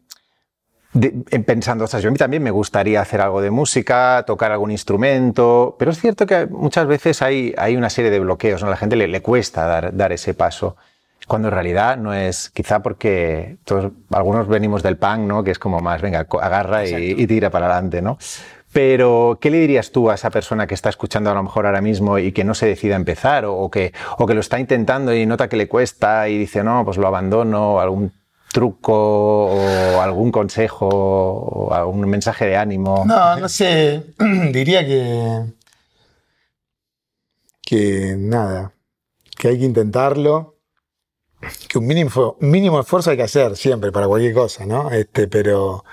pensando, 1.44 1.84
o 1.84 1.86
sea, 1.86 2.00
yo 2.00 2.08
a 2.08 2.12
mí 2.12 2.18
también 2.18 2.42
me 2.42 2.50
gustaría 2.50 3.00
hacer 3.00 3.20
algo 3.20 3.40
de 3.40 3.50
música, 3.50 4.24
tocar 4.26 4.52
algún 4.52 4.70
instrumento, 4.70 5.76
pero 5.78 5.90
es 5.90 6.00
cierto 6.00 6.26
que 6.26 6.46
muchas 6.46 6.86
veces 6.86 7.22
hay, 7.22 7.54
hay 7.58 7.76
una 7.76 7.90
serie 7.90 8.10
de 8.10 8.20
bloqueos, 8.20 8.62
¿no? 8.62 8.68
A 8.68 8.70
la 8.70 8.76
gente 8.76 8.96
le, 8.96 9.08
le 9.08 9.22
cuesta 9.22 9.66
dar, 9.66 9.96
dar, 9.96 10.12
ese 10.12 10.34
paso, 10.34 10.76
cuando 11.26 11.48
en 11.48 11.54
realidad 11.54 11.96
no 11.96 12.14
es, 12.14 12.50
quizá 12.50 12.82
porque 12.82 13.56
todos, 13.64 13.92
algunos 14.10 14.48
venimos 14.48 14.82
del 14.82 14.96
punk, 14.96 15.20
¿no? 15.20 15.44
Que 15.44 15.50
es 15.50 15.58
como 15.58 15.80
más, 15.80 16.00
venga, 16.00 16.26
agarra 16.40 16.86
y, 16.86 17.26
tira 17.26 17.50
para 17.50 17.66
adelante, 17.66 18.00
¿no? 18.02 18.18
Pero, 18.72 19.38
¿qué 19.40 19.50
le 19.50 19.58
dirías 19.58 19.90
tú 19.90 20.10
a 20.10 20.14
esa 20.14 20.30
persona 20.30 20.66
que 20.66 20.74
está 20.74 20.90
escuchando 20.90 21.30
a 21.30 21.34
lo 21.34 21.42
mejor 21.42 21.66
ahora 21.66 21.80
mismo 21.80 22.18
y 22.18 22.32
que 22.32 22.44
no 22.44 22.54
se 22.54 22.66
decida 22.66 22.94
a 22.94 22.98
empezar 22.98 23.46
o, 23.46 23.70
que, 23.70 23.92
o 24.18 24.26
que 24.26 24.34
lo 24.34 24.40
está 24.40 24.58
intentando 24.58 25.14
y 25.14 25.24
nota 25.24 25.48
que 25.48 25.56
le 25.56 25.66
cuesta 25.66 26.28
y 26.28 26.36
dice, 26.36 26.62
no, 26.62 26.84
pues 26.84 26.98
lo 26.98 27.06
abandono, 27.06 27.74
o 27.74 27.80
algún 27.80 28.12
truco 28.56 28.94
o 28.94 30.00
algún 30.00 30.32
consejo 30.32 30.88
o 30.88 31.74
algún 31.74 32.08
mensaje 32.08 32.46
de 32.46 32.56
ánimo? 32.56 33.04
No, 33.06 33.38
no 33.38 33.50
sé. 33.50 34.02
Diría 34.50 34.86
que. 34.86 35.44
que 37.60 38.14
nada. 38.16 38.72
Que 39.36 39.48
hay 39.48 39.58
que 39.58 39.66
intentarlo. 39.66 40.56
Que 41.68 41.76
un 41.76 41.86
mínimo, 41.86 42.38
mínimo 42.40 42.80
esfuerzo 42.80 43.10
hay 43.10 43.18
que 43.18 43.24
hacer 43.24 43.58
siempre 43.58 43.92
para 43.92 44.06
cualquier 44.06 44.32
cosa, 44.32 44.64
¿no? 44.64 44.90
Este, 44.90 45.28
pero. 45.28 45.84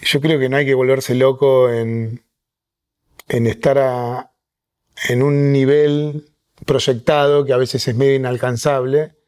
Yo 0.00 0.20
creo 0.20 0.40
que 0.40 0.48
no 0.48 0.56
hay 0.56 0.66
que 0.66 0.74
volverse 0.74 1.14
loco 1.14 1.70
en, 1.70 2.24
en 3.28 3.46
estar 3.46 4.32
en 5.08 5.22
un 5.22 5.52
nivel 5.52 6.32
proyectado 6.66 7.44
que 7.44 7.52
a 7.52 7.58
veces 7.58 7.86
es 7.86 7.94
medio 7.94 8.16
inalcanzable 8.16 9.21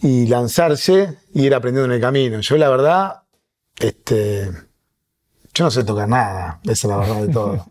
y 0.00 0.26
lanzarse 0.26 1.18
y 1.34 1.46
ir 1.46 1.54
aprendiendo 1.54 1.86
en 1.86 1.96
el 1.96 2.00
camino. 2.00 2.40
Yo 2.40 2.56
la 2.56 2.68
verdad, 2.68 3.22
este, 3.78 4.50
yo 5.54 5.64
no 5.64 5.70
sé 5.70 5.84
tocar 5.84 6.08
nada, 6.08 6.60
esa 6.64 6.72
es 6.72 6.84
la 6.84 6.96
verdad 6.96 7.22
de 7.22 7.32
todo. 7.32 7.66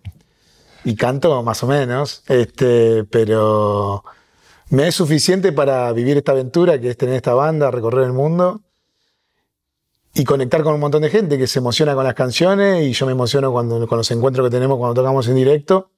y 0.83 0.95
canto 0.95 1.41
más 1.43 1.63
o 1.63 1.67
menos, 1.67 2.23
este, 2.27 3.03
pero 3.05 4.03
me 4.69 4.87
es 4.87 4.95
suficiente 4.95 5.51
para 5.51 5.91
vivir 5.93 6.17
esta 6.17 6.33
aventura 6.33 6.79
que 6.79 6.91
es 6.91 6.97
tener 6.97 7.15
esta 7.15 7.33
banda, 7.33 7.71
recorrer 7.71 8.05
el 8.05 8.13
mundo 8.13 8.61
y 10.13 10.23
conectar 10.23 10.63
con 10.63 10.73
un 10.73 10.79
montón 10.79 11.03
de 11.03 11.09
gente 11.09 11.37
que 11.37 11.47
se 11.47 11.59
emociona 11.59 11.93
con 11.93 12.03
las 12.03 12.15
canciones 12.15 12.83
y 12.83 12.93
yo 12.93 13.05
me 13.05 13.11
emociono 13.11 13.51
cuando, 13.51 13.87
con 13.87 13.99
los 13.99 14.09
encuentros 14.11 14.47
que 14.47 14.51
tenemos 14.55 14.77
cuando 14.77 14.95
tocamos 14.95 15.27
en 15.27 15.35
directo. 15.35 15.91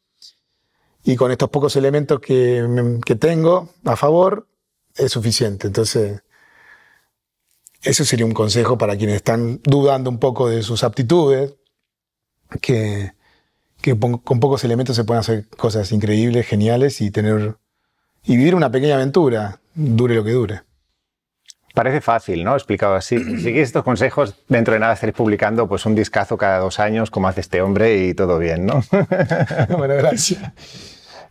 Y 1.05 1.15
con 1.15 1.31
estos 1.31 1.49
pocos 1.49 1.77
elementos 1.77 2.19
que, 2.19 2.99
que 3.05 3.15
tengo 3.15 3.69
a 3.85 3.95
favor, 3.95 4.45
es 4.95 5.11
suficiente. 5.11 5.67
Entonces, 5.67 6.21
ese 7.81 8.05
sería 8.05 8.25
un 8.25 8.33
consejo 8.33 8.77
para 8.77 8.97
quienes 8.97 9.17
están 9.17 9.61
dudando 9.63 10.09
un 10.09 10.19
poco 10.19 10.49
de 10.49 10.63
sus 10.63 10.83
aptitudes, 10.83 11.55
que, 12.61 13.11
con 14.23 14.39
pocos 14.39 14.63
elementos 14.63 14.95
se 14.95 15.03
pueden 15.03 15.21
hacer 15.21 15.47
cosas 15.49 15.91
increíbles, 15.91 16.45
geniales 16.45 17.01
y 17.01 17.11
tener 17.11 17.57
y 18.23 18.35
vivir 18.35 18.55
una 18.55 18.71
pequeña 18.71 18.95
aventura, 18.95 19.61
dure 19.73 20.15
lo 20.15 20.23
que 20.23 20.31
dure. 20.31 20.61
Parece 21.73 22.01
fácil, 22.01 22.43
¿no? 22.43 22.55
Explicado 22.55 22.95
así. 22.95 23.17
Si 23.23 23.41
sigues 23.41 23.69
estos 23.69 23.83
consejos, 23.83 24.35
dentro 24.49 24.73
de 24.73 24.81
nada 24.81 24.93
estaréis 24.93 25.15
publicando 25.15 25.67
pues 25.67 25.85
un 25.85 25.95
discazo 25.95 26.37
cada 26.37 26.59
dos 26.59 26.79
años, 26.79 27.09
como 27.09 27.27
hace 27.27 27.41
este 27.41 27.61
hombre, 27.61 28.05
y 28.05 28.13
todo 28.13 28.37
bien, 28.37 28.65
¿no? 28.65 28.83
bueno, 29.77 29.95
gracias. 29.95 30.41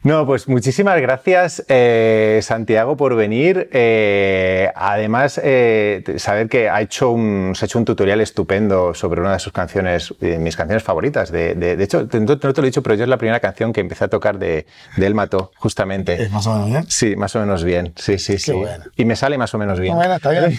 No, 0.09 0.25
pues 0.25 0.49
muchísimas 0.49 0.99
gracias, 1.03 1.63
eh, 1.69 2.41
Santiago, 2.43 2.97
por 2.97 3.15
venir. 3.15 3.69
Eh, 3.75 4.73
además, 4.75 5.39
eh, 5.45 6.03
saber 6.17 6.49
que 6.49 6.71
ha 6.71 6.81
hecho, 6.81 7.11
un, 7.11 7.53
ha 7.55 7.65
hecho 7.67 7.79
un 7.79 7.85
tutorial 7.85 8.23
estupendo 8.23 8.95
sobre 8.95 9.21
una 9.21 9.35
de 9.35 9.39
sus 9.39 9.53
canciones, 9.53 10.15
mis 10.19 10.57
canciones 10.57 10.83
favoritas. 10.83 11.31
De, 11.31 11.55
de, 11.55 11.85
hecho, 11.85 12.09
no 12.11 12.39
te 12.39 12.47
lo 12.47 12.55
he 12.57 12.63
dicho, 12.63 12.83
pero 12.83 12.95
yo 12.95 13.03
es 13.03 13.11
la 13.11 13.19
primera 13.19 13.39
canción 13.41 13.71
que 13.71 13.83
empecé 13.83 14.05
a 14.05 14.09
tocar 14.09 14.39
de, 14.39 14.65
de 14.97 15.07
El 15.07 15.15
Mató, 15.15 15.51
justamente. 15.57 16.23
¿Es 16.23 16.33
más 16.33 16.47
o 16.47 16.55
menos 16.55 16.71
bien? 16.71 16.85
Sí, 16.89 17.15
más 17.15 17.37
o 17.37 17.41
menos 17.41 17.63
bien. 17.63 17.93
Sí, 17.97 18.19
sí, 18.19 18.39
sí. 18.39 18.53
Bueno. 18.53 18.85
Y 18.97 19.05
me 19.05 19.15
sale 19.15 19.37
más 19.37 19.53
o 19.53 19.59
menos 19.59 19.79
bien. 19.79 19.95
Bueno, 19.95 20.15
está 20.15 20.31
bien. 20.31 20.59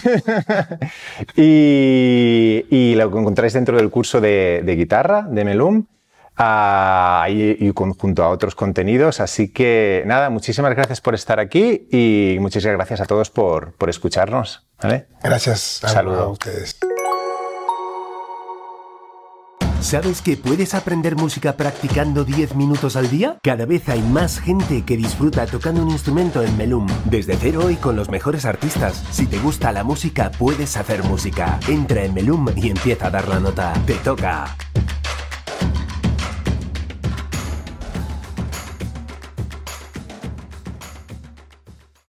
y, 1.34 2.66
y, 2.70 2.94
lo 2.94 3.06
encontráis 3.06 3.54
dentro 3.54 3.76
del 3.76 3.90
curso 3.90 4.20
de, 4.20 4.62
de 4.64 4.76
guitarra 4.76 5.26
de 5.28 5.44
Melum 5.44 5.86
y, 7.28 7.66
y 7.66 7.72
junto 7.74 8.24
a 8.24 8.28
otros 8.28 8.54
contenidos. 8.54 9.20
Así 9.20 9.52
que 9.52 10.02
nada, 10.06 10.30
muchísimas 10.30 10.74
gracias 10.74 11.00
por 11.00 11.14
estar 11.14 11.40
aquí 11.40 11.88
y 11.90 12.38
muchísimas 12.40 12.76
gracias 12.76 13.00
a 13.00 13.04
todos 13.06 13.30
por, 13.30 13.72
por 13.74 13.90
escucharnos. 13.90 14.66
¿vale? 14.82 15.06
Gracias 15.22 15.84
a, 15.84 15.88
Saludo. 15.88 16.20
a 16.22 16.28
ustedes. 16.28 16.78
¿Sabes 19.80 20.20
que 20.20 20.36
puedes 20.36 20.74
aprender 20.74 21.16
música 21.16 21.56
practicando 21.56 22.24
10 22.24 22.54
minutos 22.54 22.96
al 22.96 23.08
día? 23.08 23.38
Cada 23.42 23.64
vez 23.64 23.88
hay 23.88 24.02
más 24.02 24.38
gente 24.38 24.84
que 24.84 24.98
disfruta 24.98 25.46
tocando 25.46 25.82
un 25.82 25.90
instrumento 25.90 26.42
en 26.42 26.54
Melum, 26.58 26.86
desde 27.06 27.36
cero 27.36 27.70
y 27.70 27.76
con 27.76 27.96
los 27.96 28.10
mejores 28.10 28.44
artistas. 28.44 29.02
Si 29.10 29.26
te 29.26 29.38
gusta 29.38 29.72
la 29.72 29.82
música, 29.82 30.30
puedes 30.38 30.76
hacer 30.76 31.02
música. 31.04 31.58
Entra 31.66 32.04
en 32.04 32.12
Melum 32.12 32.46
y 32.56 32.68
empieza 32.68 33.06
a 33.06 33.10
dar 33.10 33.26
la 33.26 33.40
nota. 33.40 33.72
Te 33.86 33.94
toca. 33.94 34.54